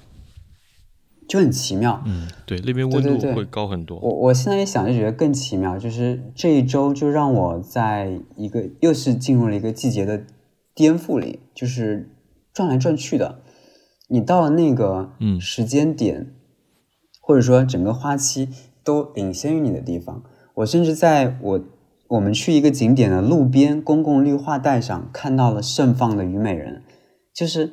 [1.26, 2.02] 就很奇妙。
[2.04, 3.98] 嗯，对，那边温度会高很多。
[4.00, 10.24] 我我现在一想就觉得更奇妙，就是这一周就让我在一个又是进入了一个季节的
[10.74, 12.10] 颠覆里，就是
[12.52, 13.40] 转来转去的。
[14.08, 16.34] 你到了那个嗯时间点，
[17.22, 18.50] 或者说整个花期
[18.84, 20.22] 都领先于你的地方，
[20.56, 21.60] 我甚至在我
[22.12, 26.82] 我们去一个景点的路边公共绿化带上看到了盛放的虞美人，
[27.32, 27.72] 就是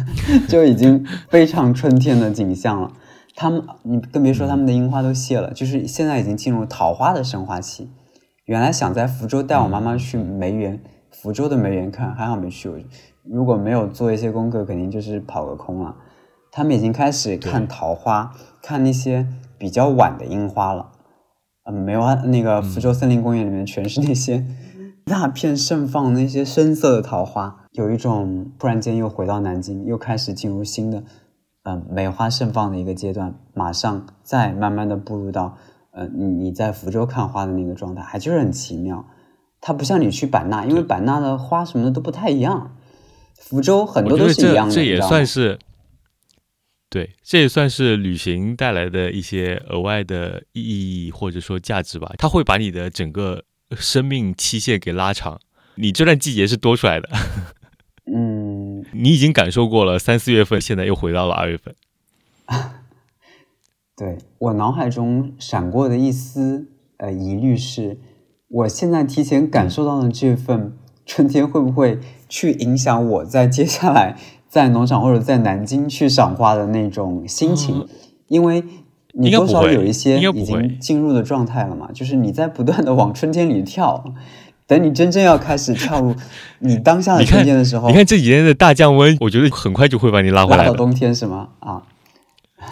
[0.48, 2.92] 就已经非常春天的景象了。
[3.36, 7.90] 他们，你更别说他们的樱花都谢了，就是现在已经进入桃花的盛花期。
[8.46, 10.80] 原来想在福州带我妈妈去梅园，
[11.10, 12.70] 福州的梅园看，还好没去。
[12.70, 12.78] 我
[13.24, 15.94] 如果没有做一些功课，肯定就是跑个空了。
[16.50, 18.32] 他们已经开始看桃花，
[18.62, 19.26] 看那些
[19.58, 20.92] 比较晚的樱花了。
[21.64, 24.46] 嗯，梅花那个福州森林公园里面全是那些
[25.04, 31.02] 大片盛放那些深色的桃花，有一种突然间又回到南京，又开始进入新的。
[31.64, 35.56] 嗯，梅花盛放的一个阶段，马上再慢慢的步入到，
[35.92, 39.06] 呃，你你在福州看花的那个状态，还就是很奇妙。
[39.62, 42.72] 它不像你去版纳，因为版纳的花什么的都不太一样，
[43.38, 44.74] 福州很多都是一样的。
[44.74, 45.58] 这也算是，
[46.94, 52.14] 对，这也算是旅行带来的一些额外的意义或者说价值吧。
[52.18, 53.42] 它会把你的整个
[53.72, 55.40] 生命期限给拉长，
[55.74, 57.08] 你这段季节是多出来的。
[58.06, 61.74] 嗯，你已经感受过了三四月份，现在又回到了二月份。
[63.98, 66.68] 对我脑海中闪过的一丝
[66.98, 67.98] 呃疑虑是，
[68.46, 74.16] 我现在提前感受到的这份春天会不会去影响我在接下来
[74.54, 77.80] 在农场或者在南京去赏花的那种心情？
[77.80, 77.88] 嗯、
[78.28, 78.62] 因为
[79.14, 84.04] 你多少有一些已经进入的状态了嘛，就是你在不断的往春天里跳。
[84.68, 86.14] 等你真正要开始跳入
[86.60, 90.58] 你当下的 春天的时候，你看这几天的大降温，我觉得很快就会把你拉回来。
[90.58, 91.48] 拉到冬天是吗？
[91.58, 91.82] 啊，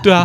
[0.04, 0.24] 对啊，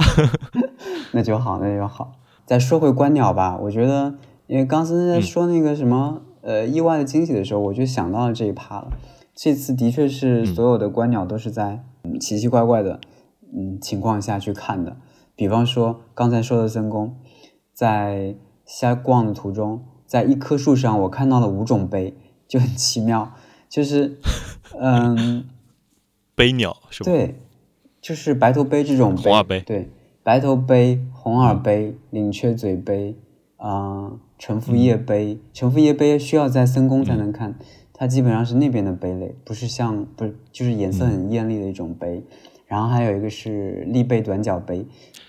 [1.13, 2.11] 那就好，那就好。
[2.45, 4.13] 再说回观鸟吧，我觉得，
[4.45, 8.89] 因为刚才在说那个什么、嗯、呃意外的惊喜的时候，我就想到了这一趴了。
[9.39, 12.99] 这次的确是所有的观鸟都是在、嗯、奇奇怪怪的
[13.55, 14.97] 嗯情况下去看的，
[15.35, 17.15] 比方说刚才说的森宫，
[17.71, 18.35] 在
[18.65, 19.83] 瞎逛的途中。
[20.07, 22.15] 在一棵树上，我看到了五种杯，
[22.47, 23.33] 就很奇妙。
[23.67, 24.17] 就是，
[24.79, 25.43] 嗯，
[26.33, 27.11] 杯鸟是吧？
[27.11, 27.35] 对，
[27.99, 29.23] 就是白头杯这种杯。
[29.23, 29.59] 红耳杯。
[29.59, 29.91] 对，
[30.23, 33.17] 白头杯、红耳杯、领雀嘴杯
[33.57, 35.37] 啊、呃，橙腹叶杯。
[35.51, 37.65] 橙腹叶杯需要在森宫才能看，嗯、
[37.97, 42.17] 它基本上是那边的杯类，不是像不是就是颜色很艳丽的一种杯。
[42.17, 42.23] 嗯、
[42.67, 44.85] 然后还有一个是立杯短角杯，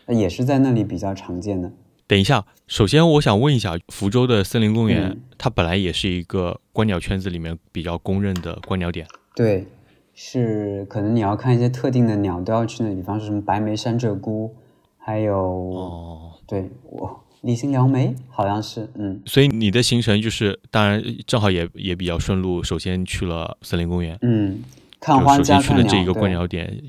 [0.08, 1.72] 也是在那里比较常见的。
[2.06, 9.06] 等一下，首先我想问一下，福州的森林公园，嗯、它本来也是一个观鸟圈子里面比较公认的观鸟点。
[9.34, 9.66] 对，
[10.14, 14.50] 是可能你要看一些特定的鸟都要去那里，比方说什么白眉山鹧鸪，
[14.96, 19.20] 还有哦，对我李姓杨梅好像是，嗯。
[19.26, 24.60] 所以你的行程就是，当然正好也也比较顺路，首先去了森林公园，嗯，
[25.00, 26.82] 看花加去了这一个观鸟点，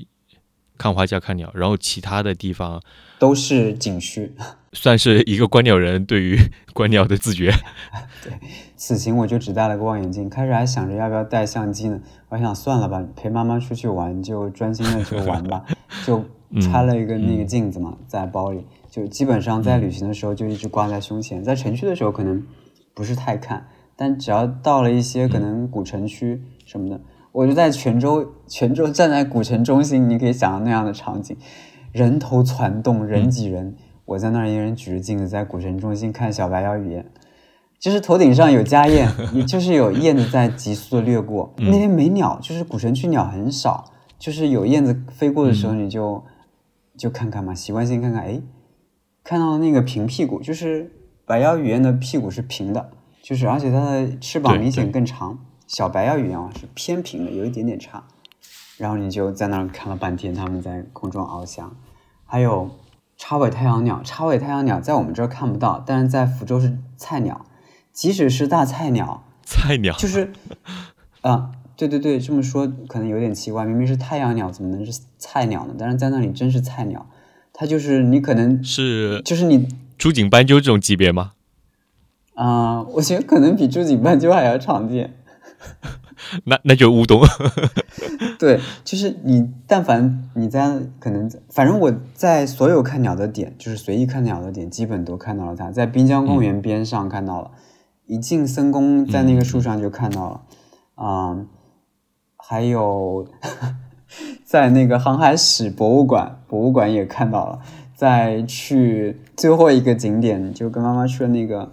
[0.76, 2.80] 看花加看鸟，然后其他的地方
[3.18, 4.32] 都是景区。
[4.72, 6.38] 算是一个观鸟人对于
[6.72, 7.52] 观鸟的自觉。
[8.22, 8.32] 对，
[8.76, 15.64] 此行我就只带了个望远镜，开始还想着要不要带相机呢，我想算了吧，陪妈妈出去玩就专心的去玩吧，
[16.06, 16.24] 就
[16.60, 22.44] 拆了一个那个镜子嘛，嗯、在包里，就基本上在旅行的时候就一直挂在胸前，在城区的时候可能
[22.92, 27.00] 不是太看，但只要到了一些可能古城区什么的，
[27.32, 31.36] 我就在泉州，泉州站在古城中心，你可以想象那样的场景，
[31.92, 33.68] 人头攒动，人挤人。
[33.68, 33.76] 嗯
[34.10, 37.06] 我在那儿一人举着镜子在古城中心看小白腰雨燕，
[37.78, 41.54] 就是头顶上有家燕，也就是有燕子在急速的掠过。
[41.62, 46.22] 嗯、那边没鸟，就是古城区鸟很少，就是有燕子飞过的时候，你就、嗯、
[46.98, 48.24] 就看看嘛，习惯性看看。
[48.24, 48.40] 哎，
[49.24, 50.90] 看到了那个平屁股，就是
[51.24, 52.90] 白腰雨燕的屁股是平的，
[53.22, 55.38] 就是而且它的翅膀明显更长。
[55.66, 58.04] 小白腰雨燕啊是偏平的，有一点点差。
[58.76, 61.76] 然后你就在那儿看了半天，它们在空中翱翔，
[62.24, 62.70] 还有。
[63.22, 67.44] 叉尾太阳鸟，叉尾太阳鸟在我们这儿看不到，但是在福州是菜鸟。
[67.92, 70.32] 即使是大菜鸟，菜鸟就是
[71.20, 75.74] 啊，对对对，这么说可能有点奇怪，明明是太阳鸟，怎么能是菜鸟呢？
[75.78, 77.06] 但是在那里真是菜鸟，
[77.52, 81.32] 它就是你可能是就是你珠颈斑鸠这种级别吗？
[82.34, 85.14] 啊、呃，我觉得可能比珠颈斑鸠还要常见。
[86.44, 87.22] 那那就乌冬。
[88.38, 95.70] 对，就是你，但凡你在可能，反正我在所有看鸟的点，就是随意看鸟的点，基本都看到了它。
[95.70, 97.60] 在滨江公园边上看到了，嗯、
[98.06, 100.42] 一进森宫，在那个树上就看到了，
[100.94, 101.48] 啊、嗯嗯，
[102.38, 103.26] 还有
[104.44, 107.60] 在那个航海史博物馆，博物馆也看到了。
[107.94, 111.72] 再去最后一个景点，就跟妈妈去了那个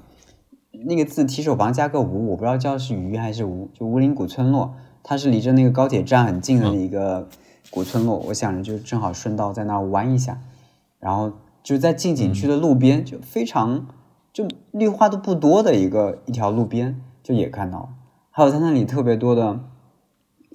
[0.85, 4.75] 那个字提手旁加个吴，我不知道叫是鱼还是吴，就吴林古村落。
[5.03, 7.29] 它是离着那个高铁站很近的一个
[7.69, 10.37] 古村落，我想着就正好顺道在那儿玩一下，
[10.99, 11.31] 然后
[11.63, 13.87] 就在进景区的路边，就非常
[14.33, 17.89] 就绿化都不多的一个一条路边，就也看到了，
[18.31, 19.61] 还有在那里特别多的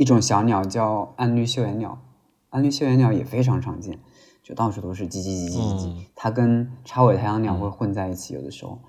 [0.03, 2.03] 一种小鸟叫暗绿绣眼鸟，
[2.51, 4.01] 暗绿绣眼鸟也非常常见，
[4.43, 8.81] 就到处都是叽叽叽叽叽叽，嗯它跟叉尾太阳鸟会混在一起，有的时候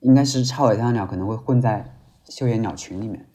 [0.00, 1.94] 应该是叉尾太阳鸟可能会混在
[2.24, 3.28] 绣眼鸟群里面，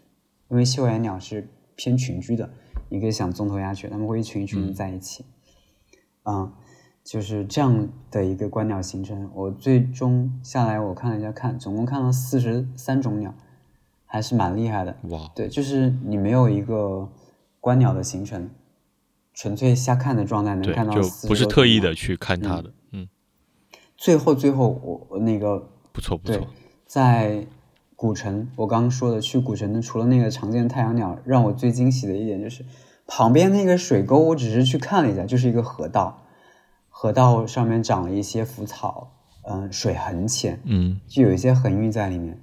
[0.50, 2.50] 因为绣眼鸟是偏群居的，
[2.90, 5.24] 你可以想棕头鸦雀，它们会一群一群的在一起，
[6.24, 6.52] 嗯，
[7.04, 9.30] 就是这样的一个观鸟行程。
[9.36, 13.32] 我最终下来我看了一下看，总共看了四十三种鸟，
[14.08, 14.98] 还是蛮厉害的。
[15.10, 17.08] 哇，对，就是你没有一个
[17.68, 18.50] 观鸟的行程，
[19.34, 23.10] 纯粹瞎看的状态能看，到就40不是特意的去看它的，嗯，
[23.98, 26.48] 最后最后我我那个不错不错，，
[26.86, 27.46] 在
[27.98, 32.64] 古城，我刚刚说的去古城的，除了那个常见的太阳鸟，让我最惊喜的一点就是
[33.06, 36.24] 旁边那个水沟，我只是去看了一下，就是一个河道，
[36.88, 39.12] 河道上面长了一些浮草，
[39.44, 42.40] 嗯、水很浅，嗯，就有一些横鱼在里面。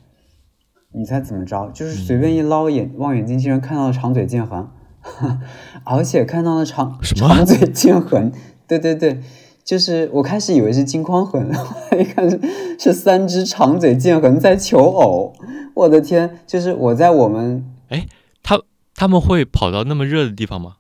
[0.93, 1.71] 你猜怎么着？
[1.71, 4.69] 就是随便一捞眼、望远镜，竟然看到了长嘴剑痕，
[5.85, 8.33] 而且看到了长什么长嘴剑痕。
[8.67, 9.21] 对对对，
[9.63, 12.41] 就是我开始以为是金框痕， 后来一看是
[12.79, 15.35] 是三只长嘴剑痕在求偶。
[15.75, 16.39] 我的天！
[16.47, 18.07] 就是我在我们哎
[18.43, 18.61] 他
[18.95, 20.77] 他们会跑到那么热的地方吗？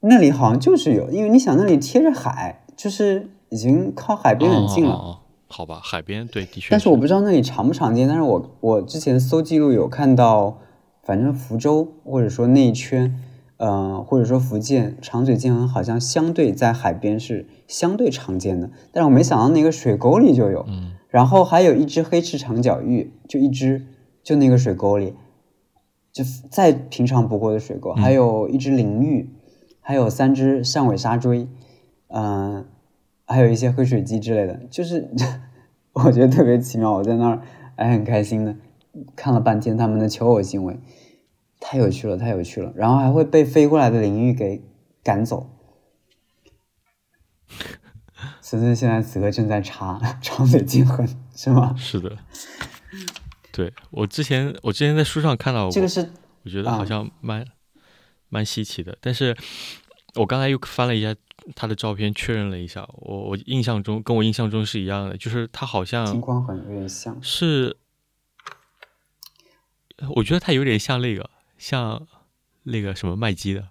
[0.00, 4.92] 那里好像就是有，因为你想那里贴着海，就是已经靠海边很近了。
[4.92, 10.58] 哦哦哦好吧，海边对，的确，但是我不知道那里常不常见，但是我我之前搜记录有看到，
[11.06, 13.16] 反正福州或者说那一圈，
[13.58, 23.86] 呃，或者说福建长嘴剑痕好像相对在海边是相对常见的，但是我没想到那个水沟里就有，嗯然后还有一只黑翅长脚鹬，就一只，
[24.22, 25.14] 就那个水沟里，
[26.12, 29.28] 就再平常不过的水沟，还有一只灵鹬，
[29.80, 31.46] 还有三只扇尾沙锥，
[32.08, 32.66] 嗯、
[33.24, 35.08] 还有一些黑水鸡之类的，就是
[35.94, 36.92] 我觉得特别奇妙。
[36.92, 37.40] 我在那儿
[37.76, 38.56] 还很开心的
[39.14, 40.78] 看了半天他们的求偶行为，
[41.60, 42.72] 太有趣了，太有趣了。
[42.76, 44.62] 然后还会被飞过来的灵鹬给
[45.02, 45.50] 赶走。
[48.40, 51.74] 森森现在此刻正在查 长嘴剑痕，是吗？
[51.76, 52.16] 是的，
[53.52, 56.08] 对我之前我之前在书上看到过，这个是
[56.44, 57.44] 我觉得好啊像蛮、
[58.28, 59.36] 蛮稀奇的，但是
[60.14, 61.14] 我刚才又翻了一下
[61.54, 67.16] 他的照片，确认了一下，我我印象中跟我印象中是一样的，就是他好金像光很，有点像。
[67.20, 67.76] 是，
[70.14, 72.06] 我觉得它有点像那个像
[72.64, 73.64] 那个什么麦鸡的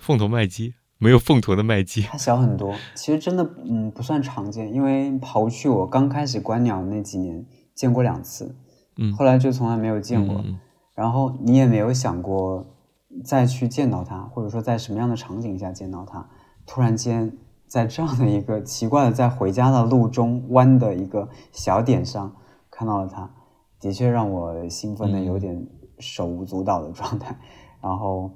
[0.00, 7.44] 凤头麦鸡，没有凤头的麦鸡，它小很多，其实真的嗯不算常见，因为刨去我刚开始观鸟那几年
[7.74, 8.56] 见过两次，
[8.96, 10.36] 嗯后来就从来没有见过。
[10.38, 10.58] 嗯
[10.94, 12.64] 然后你也没有想过
[13.24, 16.24] 再去见到它，或者说在什么样的场景下见到它，
[16.66, 22.36] 突然间在这样的一个奇怪的在回家的路中弯的一个小点上
[22.70, 23.28] 看到了它，
[23.84, 25.62] 的确让我兴奋的有点
[25.98, 27.38] 手舞足蹈的状态，
[27.82, 28.30] 然后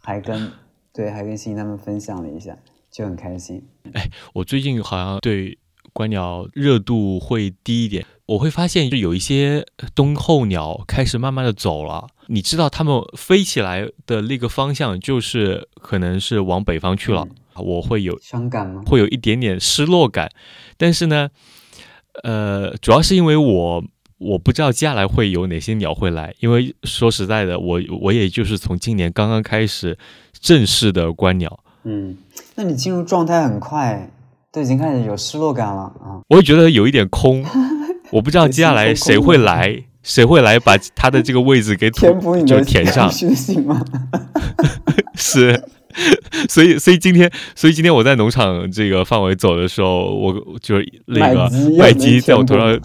[0.00, 0.50] 还跟
[0.90, 2.56] 对还跟欣欣他们分享了一下，
[2.90, 3.62] 就很开心。
[3.92, 5.58] 哎我最近好像对
[5.92, 12.06] 观鸟热度会低一点，我会发现就有一些冬候鸟开始慢慢的走了。
[12.28, 18.82] 你知道它们飞起来的那个方向，就是可能是往北方去了，我会有伤感吗？
[18.86, 20.30] 会有一点点失落感。
[20.78, 21.28] 但是呢，
[22.22, 23.84] 呃，主要是因为我
[24.24, 29.98] 我不知道接下来会有哪些鸟会来，因为说实在的，我我也就是从今年刚刚开始
[30.40, 32.16] 正式的观鸟，嗯，
[32.54, 34.10] 那你进入状态很快，
[34.50, 36.24] 都已经开始有失落感了啊。
[36.28, 37.44] 我也觉得有一点空，
[38.10, 43.10] 我不知道接下来谁会来，谁会来把他的这个位置给填补你的就填上？
[45.16, 45.62] 是，
[46.48, 52.80] 所以所以今天所以今天我在农场这个范围走的时候，我就是那个麦鸡又能麦鸡在我头上，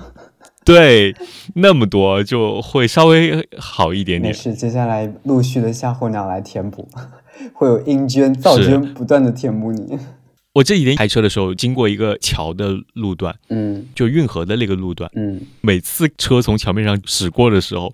[0.66, 1.16] 对，
[1.56, 4.32] 那么多就会稍微好一点点。
[4.32, 6.88] 没事，接下来陆续的夏候鸟来填补，
[7.54, 9.98] 会有英娟、造是娟不断的填补你。
[10.54, 17.94] 我这几天开车的时候，经过一个桥的路段，嗯就运河的那个路段，嗯，每次车从桥面上驶过的时候，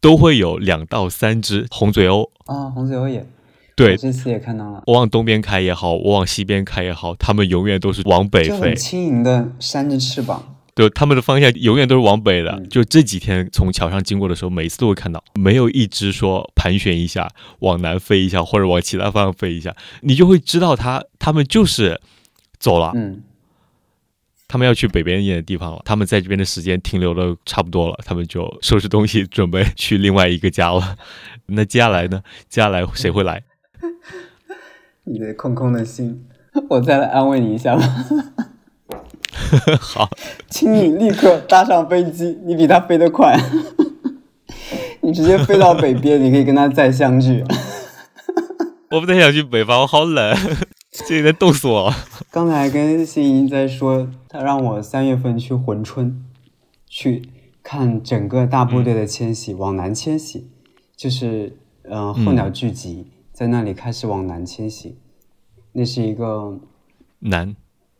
[0.00, 2.28] 都会有两到三只红嘴鸥。
[2.44, 3.26] 啊，红嘴鸥也，
[3.74, 10.55] 对这次也看到了，我往东边开也好，我往西边开也好，它们永远都是往北飞就很，轻盈的扇着翅膀。
[10.76, 12.50] 对，他们的方向永远都是往北的。
[12.52, 21.98] 嗯就这几天从桥上经过的时候，每次都会看到，没有一只说盘旋一下往南飞一下，或者往其他方向飞一下，你就会知道它他们就是
[22.58, 22.92] 走了。
[22.94, 23.22] 嗯，
[24.46, 30.98] 他们要去北边一点的地方了，他们在这边的时间停留的差不多了，他们就收拾东西准备去另外一个家了。
[31.46, 32.22] 那接下来呢？
[32.50, 33.42] 接下来谁会来？
[35.08, 36.26] 你的空空的心，
[36.68, 37.82] 我再来安慰你一下吧。
[39.80, 40.08] 好，
[40.48, 43.38] 请你立刻搭上飞机， 你比他飞得快，
[45.02, 47.44] 你直接飞到北边，你可以跟他再相聚。
[48.90, 50.36] 我不太想去北方，我好冷，
[51.06, 51.92] 这里在冻死我。
[52.30, 56.22] 刚才跟心怡在说，他让我三月份去珲春，
[56.88, 57.28] 去
[57.62, 60.48] 看整个大部队的迁徙，往南迁徙，
[60.96, 64.96] 就是嗯候鸟聚集在那里开始往南迁徙，
[65.72, 66.58] 那是一个
[67.18, 67.56] 南。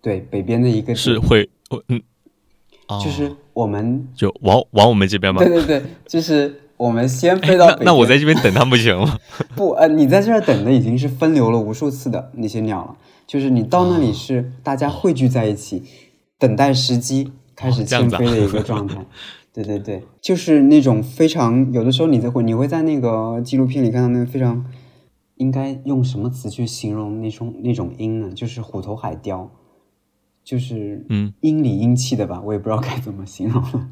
[0.06, 1.50] 对北边的一个是会，
[1.88, 2.00] 嗯，
[3.02, 5.42] 就是我们就往往我们这边吗？
[5.42, 7.84] 对对对，就是我们先飞到北。
[7.84, 9.18] 那我在这边等他不行吗？
[9.56, 12.96] 不，呃，你在这儿等的已经是分流了无数次的那些鸟了。
[13.26, 15.82] 就是你到那里是大家汇聚在一起，
[16.38, 19.04] 等待时机开始迁飞的一个状态。
[19.52, 24.64] 对对对，就是那种非常有的时候你在会你会在那个纪录片里看到那个非常
[25.34, 28.30] 应该用什么词去形容那种那种鹰呢？
[28.32, 29.50] 就是虎头海雕。
[30.46, 33.88] 就是嗯，阴里阴气的吧，我也不知道该怎么形容了。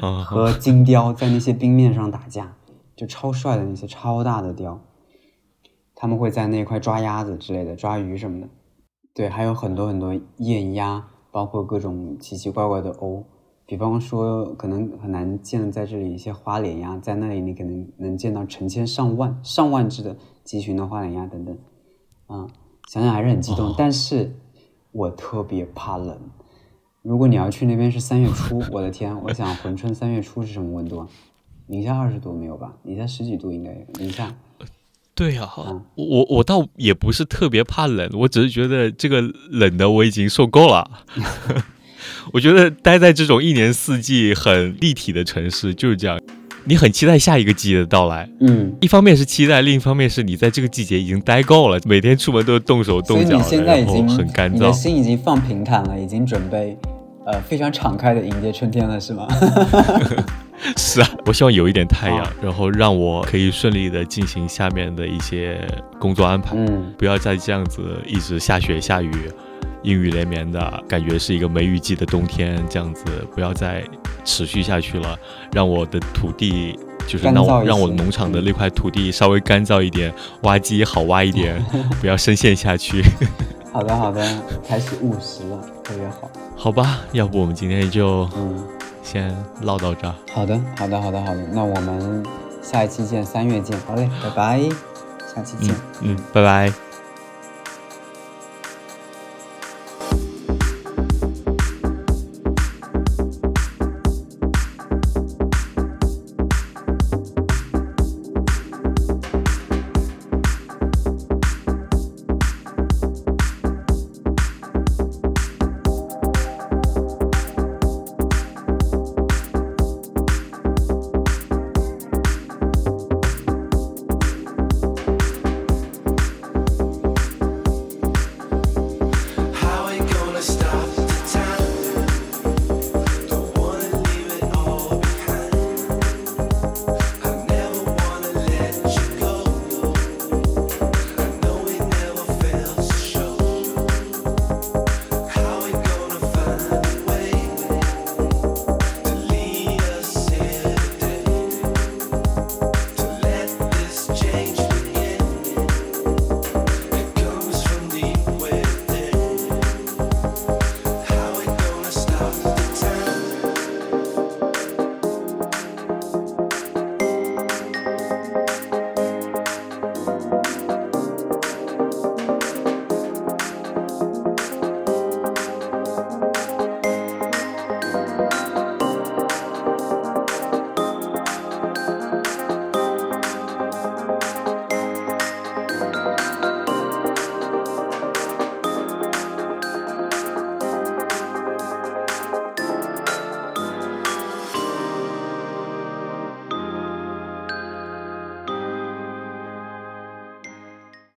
[0.22, 2.54] 和金雕在那些冰面上打架，
[2.94, 4.78] 就超帅的那些超大的雕，
[5.94, 8.48] 他们会在那块抓鸭子之类的，抓鱼什么的。
[9.14, 13.24] 对，还有很多很多雁鸭，包括各种奇奇怪怪的鸥。
[13.64, 20.14] 比方说，可能很难见在这里一些花脸鸭，在那里你可能能见到成千上万、上万只的
[20.44, 21.56] 集群的花脸鸭等等。
[22.26, 22.46] 啊，
[22.88, 24.36] 想想还是很激动，但是。
[24.98, 26.18] 我特别怕冷，
[27.02, 31.06] 如果你要去那边是三月初，我的天，我想珲春三月初是什么温度啊？
[31.68, 32.74] 零下二十度没有吧？
[32.82, 34.34] 零下十几度应该有，零下。
[35.14, 35.48] 对呀，
[35.94, 39.20] 我我倒也不是特别怕冷，我只是觉得这个
[39.50, 40.90] 冷的我已经受够了。
[42.34, 46.20] 我觉得待在这种一年四季很立体的城市就是这样。
[46.64, 56.76] 你很期待下一个季节的到来，嗯，一方面是期待，另一方面是你在这个季节已经待够了，每天出门都是动手动脚的，然后很干燥，你的心已经放平坦了，已经准备，
[57.24, 59.26] 呃，非常敞开的迎接春天了，是吗？
[60.76, 65.64] 是啊，我希望有一点太阳，然后让我可以顺利的进行下面的一些
[66.00, 69.12] 工作安排，嗯，不要再这样子一直下雪下雨。
[69.82, 73.04] 阴雨连绵的感觉是一个梅雨季的冬天，这样子
[73.34, 73.82] 不要再
[74.24, 75.18] 持续下去了，
[75.52, 81.64] 让我的土地就是让我让我农场的那块土地稍微干燥一点，挖机好挖一点，
[82.00, 83.02] 不要深陷下去。
[83.72, 84.26] 好 的好的，
[84.66, 86.30] 开始务实了，特别好。
[86.56, 88.64] 好吧，要不我们今天就嗯
[89.02, 90.14] 先唠到这儿。
[90.32, 92.22] 好的好的好的好的，那我们
[92.60, 93.78] 下一期见，三月见。
[93.86, 94.60] 好嘞，拜拜，
[95.34, 95.74] 下期见。
[96.02, 96.87] 嗯，拜拜。